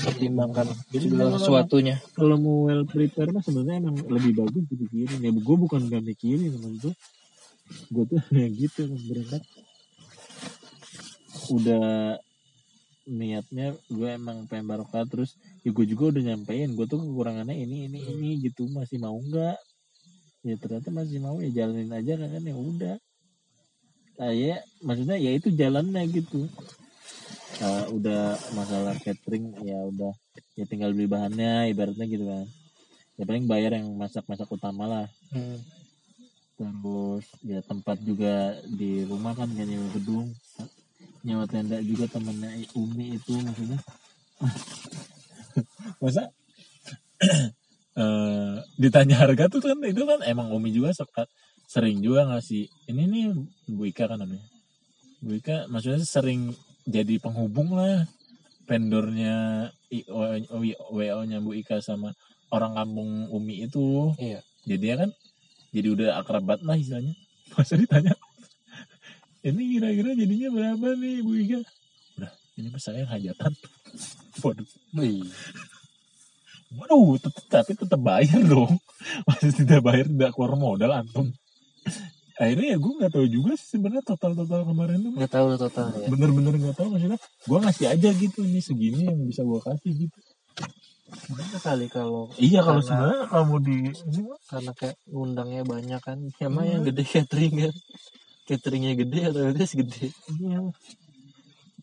[0.00, 1.96] pertimbangkan segala sesuatunya.
[2.16, 6.56] kalau mau well prepare mah sebenarnya emang lebih bagus dipikirin ya gue bukan gak mikirin
[6.56, 6.94] maksud gue
[7.92, 9.42] gue tuh ya gitu berangkat
[11.50, 12.18] udah
[13.10, 15.34] niatnya gue emang pengen barokah terus
[15.66, 16.78] ya gue juga udah nyampein.
[16.78, 18.70] Gue tuh kekurangannya ini ini ini gitu.
[18.70, 19.58] Masih mau nggak?
[20.46, 21.36] Ya ternyata masih mau.
[21.42, 22.96] Ya jalanin aja kan ya udah.
[24.20, 26.44] Nah, ya maksudnya ya itu jalannya gitu
[27.58, 30.14] Ah, udah masalah catering ya udah
[30.54, 32.46] ya tinggal beli bahannya ibaratnya gitu kan.
[33.18, 35.06] Ya paling bayar yang masak-masak utama lah.
[35.34, 35.58] Hmm.
[36.60, 40.28] terus ya tempat juga di rumah kan gak nyewa gedung.
[41.24, 43.80] Nyewa tenda juga temennya Umi itu maksudnya.
[46.04, 46.30] Masa?
[47.90, 51.26] Eh ditanya harga tuh kan itu kan emang Umi juga suka
[51.66, 53.24] sering juga ngasih ini nih
[53.66, 54.46] Bu Ika kan namanya.
[55.18, 56.54] Bu Ika maksudnya sering
[56.90, 58.04] jadi penghubung lah.
[58.66, 59.66] Vendornya
[60.90, 62.14] WO nya Bu Ika sama
[62.54, 64.14] orang kampung Umi itu.
[64.18, 64.42] Iya.
[64.68, 65.10] jadi ya kan
[65.74, 67.14] jadi udah akrab banget lah istilahnya.
[67.54, 68.14] Masa ditanya
[69.48, 71.60] ini kira-kira jadinya berapa nih Bu Ika?
[72.18, 73.52] Udah ini saya hajatan.
[74.42, 74.68] Waduh.
[74.94, 75.26] Wih.
[76.70, 78.78] waduh tetep, tapi tetap bayar dong.
[79.26, 81.34] Masih tidak bayar tidak keluar modal antum
[82.40, 85.86] akhirnya ya gue nggak tahu juga sih sebenarnya total total kemarin tuh Nggak tahu total
[85.92, 86.08] ya.
[86.08, 90.18] bener-bener nggak tahu maksudnya gue ngasih aja gitu ini segini yang bisa gue kasih gitu
[91.10, 96.18] Berapa kali kalau iya kalau sebenarnya kamu di ini mah, karena kayak ngundangnya banyak kan.
[96.38, 97.74] Emang yang gede catering kan.
[98.46, 100.06] Cateringnya gede atau itu gede.
[100.38, 100.62] iya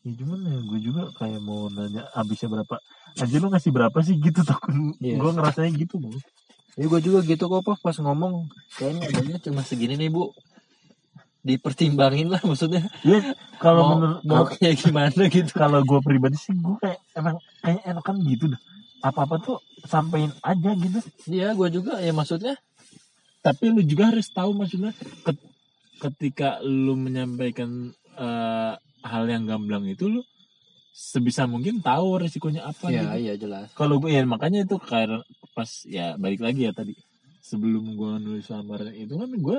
[0.07, 2.79] ya cuman ya gue juga kayak mau nanya habisnya berapa
[3.19, 4.71] aja lu ngasih berapa sih gitu takut
[5.03, 5.19] Iya.
[5.19, 6.15] gue ngerasanya gitu bu
[6.77, 8.45] Ya gue juga gitu kok Pak, pas ngomong
[8.77, 10.29] kayaknya adanya cuma segini nih Bu.
[11.41, 12.83] Dipertimbangin lah maksudnya.
[13.01, 13.23] ya
[13.57, 15.51] kalau mau, menurut mau kayak gimana gitu.
[15.55, 18.61] kalau gue pribadi sih gue kayak emang kayak enakan gitu dah
[18.99, 22.57] apa apa tuh sampein aja gitu Iya, gue juga ya maksudnya.
[23.39, 24.91] tapi lu juga harus tahu maksudnya
[25.23, 25.47] ket-
[25.97, 30.21] ketika lu menyampaikan eh, hal yang gamblang itu lu
[30.97, 33.13] sebisa mungkin tahu resikonya apa Iya, gitu.
[33.19, 33.67] iya jelas.
[33.71, 35.21] kalau gue ya makanya itu karena
[35.53, 36.97] pas ya balik lagi ya tadi
[37.39, 39.57] sebelum gue nulis lamaran itu kan gue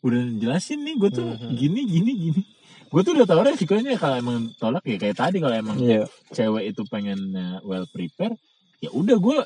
[0.00, 1.56] udah jelasin nih gue tuh Mhm.
[1.56, 2.42] gini gini gini
[2.86, 6.04] gue tuh udah tahu resikonya kalau emang tolak ya kayak tadi kalau emang Iya.
[6.30, 7.32] cewek itu pengen
[7.62, 8.36] well prepare
[8.78, 9.38] ya udah gue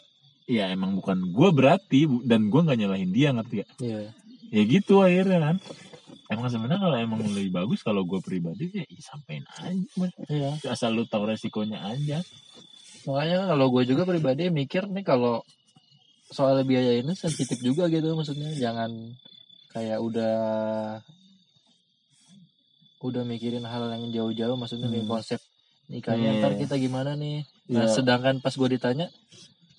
[0.48, 4.00] ya emang bukan gue berarti dan gue nggak nyalahin dia ngerti ya Iya.
[4.50, 5.56] ya gitu akhirnya kan
[6.28, 10.08] emang sebenarnya kalau emang lebih bagus kalau gue pribadi ya, ya sampein aja.
[10.26, 10.50] Iya.
[10.66, 12.20] asal lu tahu resikonya aja
[13.00, 15.40] Makanya kalau gue juga pribadi mikir nih kalau
[16.28, 18.92] soal biaya ini sensitif juga gitu maksudnya jangan
[19.70, 20.36] kayak udah
[22.98, 25.10] udah mikirin hal yang jauh-jauh maksudnya nih Hmm.
[25.10, 25.40] konsep
[25.88, 26.38] nikahnya Iya.
[26.38, 27.94] ntar kita gimana nih nah Iya.
[27.94, 29.06] sedangkan pas gue ditanya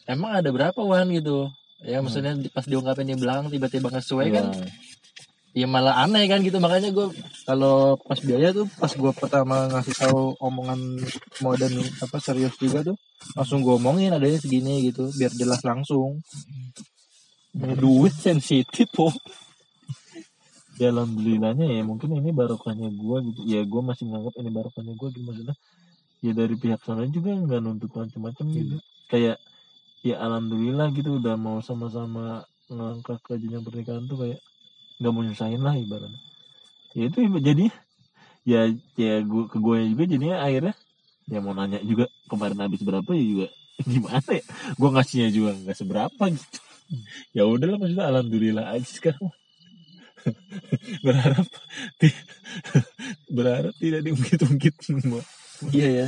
[0.06, 4.28] emang ada berapa wan gitu ya maksudnya di- pas diungkapin di belakang tiba-tiba nggak sesuai
[4.32, 4.46] kan
[5.54, 6.62] ya malah aneh kan gitu.
[6.62, 7.10] Makanya gue
[7.46, 10.80] kalau pas biaya tuh pas gue pertama ngasih tahu omongan
[11.42, 12.98] modern apa serius juga tuh
[13.34, 16.22] langsung gue omongin adanya segini gitu biar jelas langsung.
[17.50, 19.14] Ya, duit sensitif kok
[20.80, 23.42] ya alhamdulillahnya ya mungkin ini barokahnya gue gitu.
[23.50, 25.56] Ya gue masih nganggap ini barokahnya gue gitu maksudnya
[26.24, 28.76] ya dari pihak sana juga nggak nuntut macam-macam gitu.
[29.12, 29.44] Kayak
[30.00, 34.40] ya alhamdulillah gitu udah mau sama-sama ngangkat ke jenjang pernikahan tuh kayak
[35.00, 36.20] nggak mau nyusahin lah ibaratnya.
[36.92, 37.66] Ya itu jadi
[38.44, 38.62] ya
[39.00, 40.76] ya gue ke gue juga jadinya akhirnya
[41.30, 43.48] ya mau nanya juga kemarin habis berapa ya juga
[43.92, 44.44] gimana ya?
[44.76, 46.60] Gue ngasihnya juga nggak seberapa gitu.
[47.32, 49.32] Ya udahlah maksudnya alhamdulillah aja sekarang.
[51.06, 51.48] Berharap
[53.36, 55.24] berharap tidak diungkit-ungkit semua.
[55.72, 56.08] Iya ya.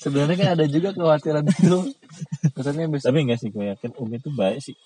[0.00, 1.92] Sebenarnya kan ada juga kekhawatiran itu.
[2.56, 4.76] Maksudnya bisa tapi enggak sih gue yakin Umi itu baik sih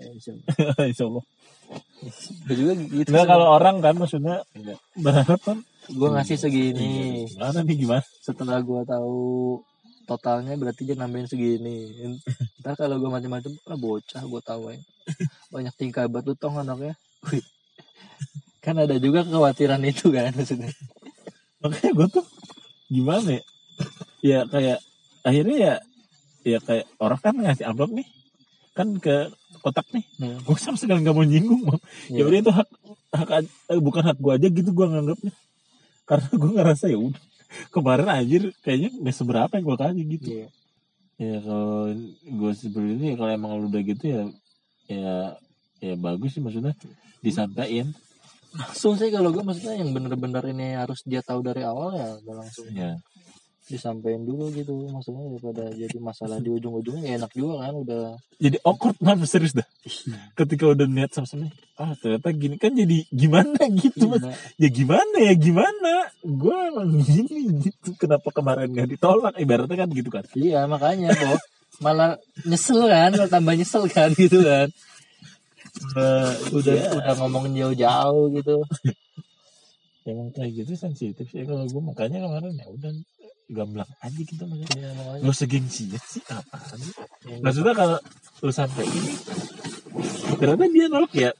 [0.00, 1.24] insya Allah
[2.48, 4.42] gue juga gitu enggak kalau orang kan maksudnya
[4.98, 7.26] berharap kan gue ngasih segini.
[7.26, 8.06] Gimana nih gimana?
[8.22, 9.58] Setelah gua tahu
[10.06, 11.90] totalnya berarti dia nambahin segini.
[12.62, 14.78] Ntar kalau gua macam-macam ah bocah gua tahu ya
[15.50, 16.94] banyak tingkah batu tong anaknya.
[18.62, 20.70] Kan ada juga kekhawatiran itu kan maksudnya.
[21.58, 22.26] Makanya gue tuh
[22.86, 23.42] gimana ya?
[24.22, 24.78] Ya kayak
[25.26, 25.74] akhirnya ya
[26.46, 28.06] ya kayak orang kan ngasih amplop nih.
[28.78, 30.38] Kan ke kotak nih Hmm.
[30.38, 31.80] gue sama sekali nggak mau nyinggung Bang.
[32.10, 32.22] ya Iya.
[32.24, 32.68] udah itu hak
[33.12, 33.28] hak
[33.68, 35.32] eh, bukan hak gue aja gitu gue nganggapnya
[36.02, 37.22] karena gue ngerasa ya udah
[37.68, 40.48] kemarin anjir kayaknya nggak seberapa yang gue kasih gitu Iya.
[41.16, 44.22] ya kalau gue seperti ya kalau emang lu udah gitu ya
[44.84, 45.14] ya
[45.78, 46.74] ya bagus sih maksudnya
[47.20, 47.94] disampaikan
[48.52, 52.34] langsung sih kalau gua maksudnya yang bener-bener ini harus dia tahu dari awal ya udah
[52.36, 53.00] langsung ya
[53.70, 54.90] disampaikan dulu gitu.
[54.90, 58.04] Maksudnya daripada jadi masalah di ujung-ujungnya nggak enak juga kan udah.
[58.42, 59.66] Jadi awkward banget serius dah.
[60.34, 61.46] Ketika udah niat sama-sama
[61.78, 64.22] ah ternyata gini kan jadi gimana gitu mas?
[64.58, 65.92] Ya gimana ya gimana?
[66.22, 69.34] Gue emang gini gitu kenapa kemarin gak ditolak?
[69.38, 70.24] Ibaratnya kan gitu kan.
[70.34, 71.40] Iya makanya kok
[71.82, 74.68] malah nyesel kan malah tambah nyesel kan gitu kan.
[75.72, 77.14] Udah udah ya, udah.
[77.22, 78.56] ngomongin jauh-jauh gitu.
[80.10, 82.90] Emang kayak gitu sensitif sih kalau gue makanya kemarin ya udah
[83.52, 84.90] gamblang aja gitu maksudnya.
[84.96, 85.22] Makanya.
[85.22, 86.94] lu segengsinya sih apaan sih?
[87.28, 87.98] Ya, maksudnya kalau
[88.42, 89.12] lu sampai ini
[90.40, 91.30] ternyata dia nolak ya.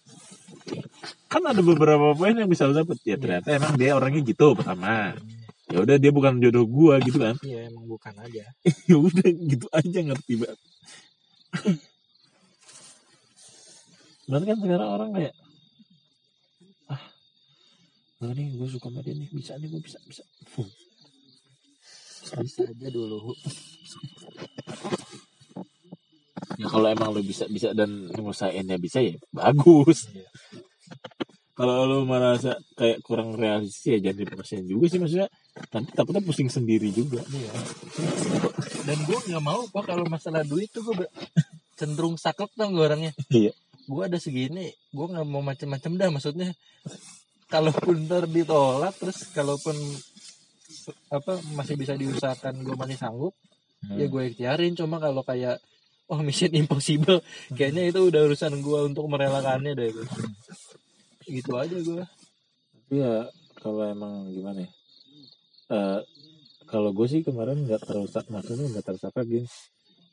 [1.26, 3.00] Kan ada beberapa poin yang bisa lu dapet.
[3.02, 5.16] Ya ternyata emang dia orangnya gitu pertama.
[5.72, 7.34] Ya udah dia bukan jodoh gua gitu kan.
[7.40, 8.44] Iya emang bukan aja.
[8.88, 10.60] ya udah gitu aja ngerti banget.
[14.28, 15.34] Berarti kan sekarang orang kayak
[16.92, 17.02] ah
[18.32, 20.22] nih gue suka sama dia nih bisa nih gue bisa bisa
[22.40, 23.36] bisa aja dulu
[26.56, 30.28] ya kalau emang lo bisa bisa dan ngusahainnya bisa ya bagus Iya.
[31.52, 35.28] kalau lo merasa kayak kurang realistis ya jangan dipaksain juga sih maksudnya
[35.72, 37.52] nanti takutnya pusing sendiri juga Iya.
[38.82, 41.06] Dan gue nggak mau pak kalau masalah duit tuh gue
[41.78, 43.12] cenderung saklek tau gue orangnya.
[43.30, 43.54] Iya.
[43.86, 46.50] Gue ada segini, gue nggak mau macem-macem dah maksudnya.
[47.46, 49.74] Kalaupun ntar ditolak terus kalaupun
[51.08, 53.34] apa masih bisa diusahakan gue masih sanggup
[53.94, 54.72] ya gue ikhtiarin.
[54.74, 55.58] Cuma kalau kayak
[56.10, 57.20] oh mission impossible
[57.54, 60.02] kayaknya itu udah urusan gue untuk merelakannya deh itu
[61.30, 62.04] gitu aja gue
[62.74, 63.30] Tapi ya
[63.62, 64.70] kalau emang gimana ya?
[65.72, 66.00] Eh,
[66.66, 69.46] kalau gue sih kemarin nggak terusak maksudnya nggak terusak gini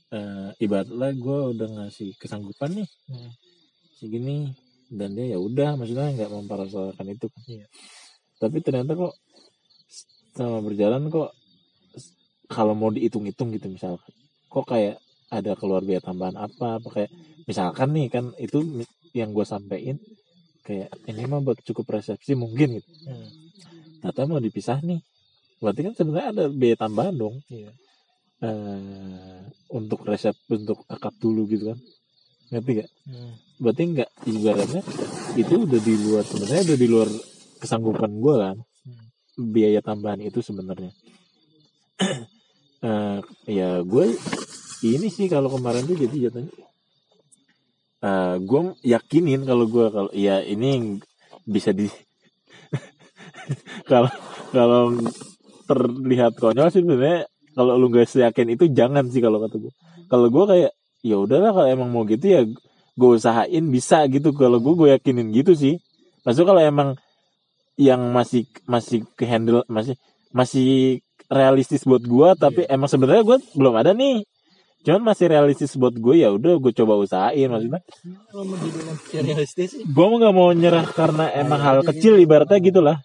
[0.10, 2.90] Eh, ibaratnya gue udah ngasih kesanggupan nih.
[3.14, 3.30] Hmm.
[3.94, 4.50] segini
[4.90, 7.30] dan dia ya udah maksudnya nggak mempersoalkan itu.
[7.30, 7.68] Kan Iya.
[8.40, 9.14] tapi ternyata kok
[10.34, 11.32] sama berjalan kok
[12.50, 14.10] kalau mau dihitung-hitung gitu misalkan
[14.48, 14.98] kok kayak
[15.30, 17.12] ada keluar biaya tambahan apa apa kayak
[17.46, 18.66] misalkan nih kan itu
[19.14, 19.98] yang gue sampein
[20.66, 23.30] kayak ini mah buat cukup resepsi mungkin gitu Hmm.
[24.02, 25.02] ternyata mau dipisah nih
[25.60, 27.72] berarti kan sebenarnya ada biaya tambahan dong Iya.
[28.40, 31.80] eh untuk resep untuk akad dulu gitu kan
[32.50, 33.34] ngerti gak Hmm.
[33.58, 34.82] berarti nggak ibaratnya
[35.36, 37.10] itu udah di luar sebenarnya udah di luar
[37.60, 38.58] kesanggupan gue kan.
[39.40, 40.92] Biaya tambahan itu sebenarnya.
[42.80, 43.20] Eh,
[43.60, 44.16] ya gue
[44.88, 46.48] ini sih kalau kemarin tuh jadi jatuhnya
[48.00, 50.96] eh gue yakinin kalau gue kalau ya ini
[51.44, 51.92] bisa di
[53.92, 54.08] kalau
[54.56, 54.96] kalau
[55.68, 59.76] terlihat konyol sih sebenarnya kalau lu gak yakin itu jangan sih kalau kata gue
[60.08, 60.72] kalau gue kayak
[61.04, 62.48] ya udahlah kalau emang mau gitu ya
[63.00, 64.36] gue usahain bisa gitu.
[64.36, 65.80] Kalau gue gue yakinin gitu sih.
[66.28, 66.90] Maksudnya kalau emang
[67.80, 69.96] yang masih masih ke handle masih
[70.36, 71.00] masih
[71.32, 74.28] realistis buat gue tapi emang sebenarnya gue belum ada nih.
[74.80, 77.80] Cuman masih realistis buat gue ya udah gue coba usahain maksudnya.
[78.32, 78.60] Kalau mau
[79.16, 82.98] realistis gue nggak mau nyerah karena emang hal kecil ibaratnya gitulah.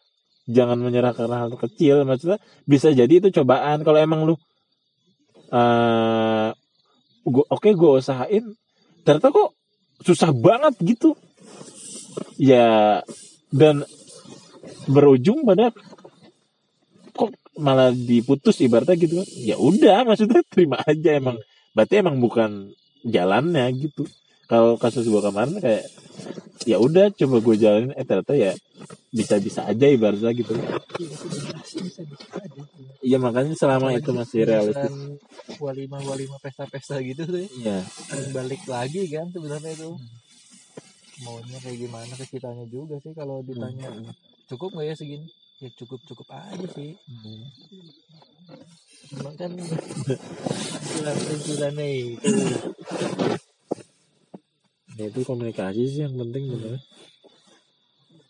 [0.50, 3.86] Jangan menyerah karena hal kecil maksudnya bisa jadi itu cobaan.
[3.86, 4.34] Kalau emang lu
[5.54, 6.50] eh
[7.24, 8.42] gua oke gue usahain
[9.06, 9.54] ternyata kok
[10.02, 11.14] susah banget gitu.
[12.38, 13.02] Ya
[13.54, 13.86] dan
[14.90, 15.70] berujung pada
[17.14, 19.28] kok malah diputus ibaratnya gitu kan.
[19.38, 21.38] Ya udah maksudnya terima aja emang.
[21.74, 22.74] Berarti emang bukan
[23.06, 24.06] jalannya gitu.
[24.44, 25.88] Kalau kasus gua kemarin kayak
[26.68, 27.92] ya udah coba gue jalanin.
[27.96, 28.52] Eh ternyata ya
[29.14, 30.52] bisa-bisa aja ibaratnya gitu.
[33.04, 34.92] Iya makanya selama itu masih realistis.
[35.60, 37.48] Walima walima pesta pesta gitu tuh ya.
[37.54, 37.78] iya.
[38.32, 39.94] Balik lagi kan sebenarnya itu
[41.22, 43.86] maunya kayak gimana ke kitanya juga sih kalau ditanya
[44.50, 45.28] cukup nggak ya segini?
[45.62, 46.98] Ya cukup cukup aja sih.
[49.14, 52.30] Cuma kan cicilan-cicilannya itu.
[54.94, 56.78] Ya itu komunikasi sih yang penting bener.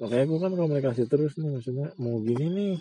[0.00, 2.74] Makanya gue kan komunikasi terus nih maksudnya mau gini nih.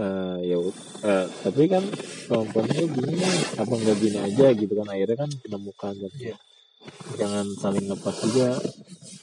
[0.00, 0.56] Eh ya
[1.04, 1.82] eh, tapi kan
[2.30, 3.34] komponennya gini nih.
[3.58, 4.86] Apa enggak gini aja gitu kan?
[4.90, 6.36] Akhirnya kan menemukan dan Iya.
[7.20, 8.56] jangan saling lepas juga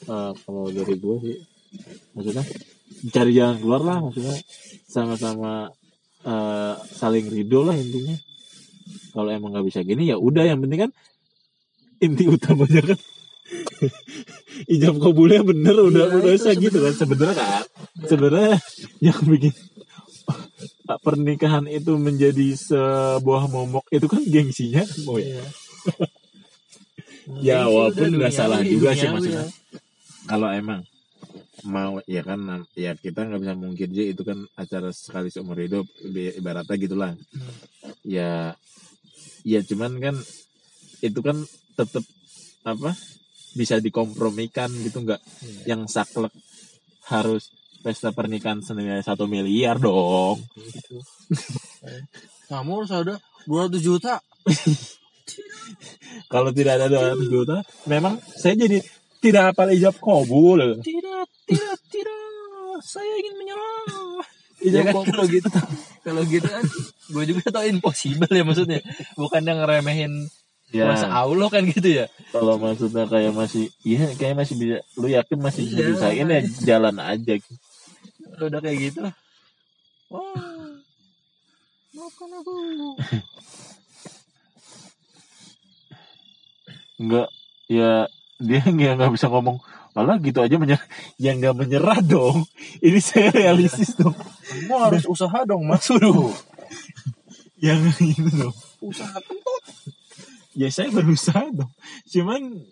[0.08, 1.38] eh, kalau dari gue sih.
[2.16, 2.44] Maksudnya
[3.14, 4.36] cari jalan keluar lah maksudnya
[4.90, 5.70] sama-sama
[6.26, 8.16] eh, saling ridho lah intinya
[9.14, 10.92] kalau emang nggak bisa gini ya udah yang penting kan
[11.98, 12.98] inti utamanya kan
[14.74, 17.64] ijab kabulnya bener udah Iya, udah bisa gitu kan sebenarnya kan
[18.04, 18.56] sebenarnya
[19.00, 19.54] yang bikin
[21.04, 25.42] pernikahan itu menjadi sebuah momok itu kan gengsinya oh ya.
[27.44, 29.44] Ya, walaupun nggak salah juga sih maksudnya.
[29.44, 29.52] ya.
[30.24, 30.80] kalau emang
[31.64, 32.38] mau ya kan
[32.72, 37.12] ya kita nggak bisa mungkir aja itu kan acara sekali seumur hidup iba- ibaratnya gitulah
[37.14, 37.52] Hmm.
[38.04, 38.54] ya
[39.42, 40.16] ya cuman kan
[41.00, 41.42] itu kan
[41.74, 42.02] tetap
[42.62, 42.94] apa
[43.52, 45.74] bisa dikompromikan gitu nggak Iya.
[45.74, 46.30] yang saklek
[47.06, 50.98] harus pesta pernikahan senilai satu miliar dong Gitu.
[52.46, 53.14] Kamu harus ada
[53.44, 54.18] 200 juta.
[56.28, 58.80] kalau tidak ada 200 juta memang saya jadi
[59.18, 62.18] tidak hafal ijab kabul Tidak, tidak, tidak.
[62.78, 64.22] Saya ingin menyerah.
[64.58, 65.48] Ijab Ya kan kabul kalau gitu.
[66.02, 66.64] Kalau gitu kan
[67.08, 68.80] gue juga tau impossible ya maksudnya.
[69.14, 70.12] Bukan yang ngeremehin
[70.68, 72.06] ya kuasa Allah kan gitu ya.
[72.30, 76.24] Kalau maksudnya kayak masih iya kayak masih bisa lu yakin masih bisa Iya, diusahain ya
[76.42, 76.66] makanya.
[76.66, 77.34] jalan aja
[78.34, 79.00] kalau udah kayak gitu.
[80.10, 80.68] Wah.
[81.94, 82.54] Maafkan aku.
[86.98, 87.28] Enggak
[87.70, 88.06] ya
[88.38, 89.58] dia nggak nggak bisa ngomong
[89.98, 90.86] Malah gitu aja menyerah.
[91.18, 92.46] Ya nggak menyerah dong.
[92.78, 94.14] Ini saya realistis dong.
[94.14, 96.30] Kamu harus usaha dong mas Suruh.
[97.58, 98.54] Yang itu dong.
[98.78, 99.64] Usaha kentut.
[100.54, 101.74] Ya saya berusaha dong.
[102.14, 102.62] Cuman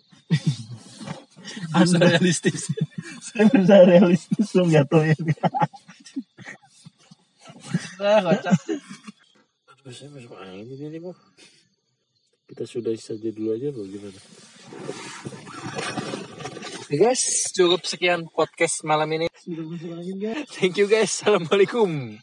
[1.75, 2.71] Anda, realistis.
[3.19, 5.19] saya berusaha realistis dong jatuhnya.
[7.99, 8.55] Nah, kocak.
[9.67, 11.11] Aduh, saya masuk angin ini.
[12.47, 14.15] Kita sudah saja dulu aja loh gimana?
[16.87, 19.27] Oke guys, cukup sekian podcast malam ini.
[20.55, 21.19] Thank you guys.
[21.19, 22.15] Assalamualaikum.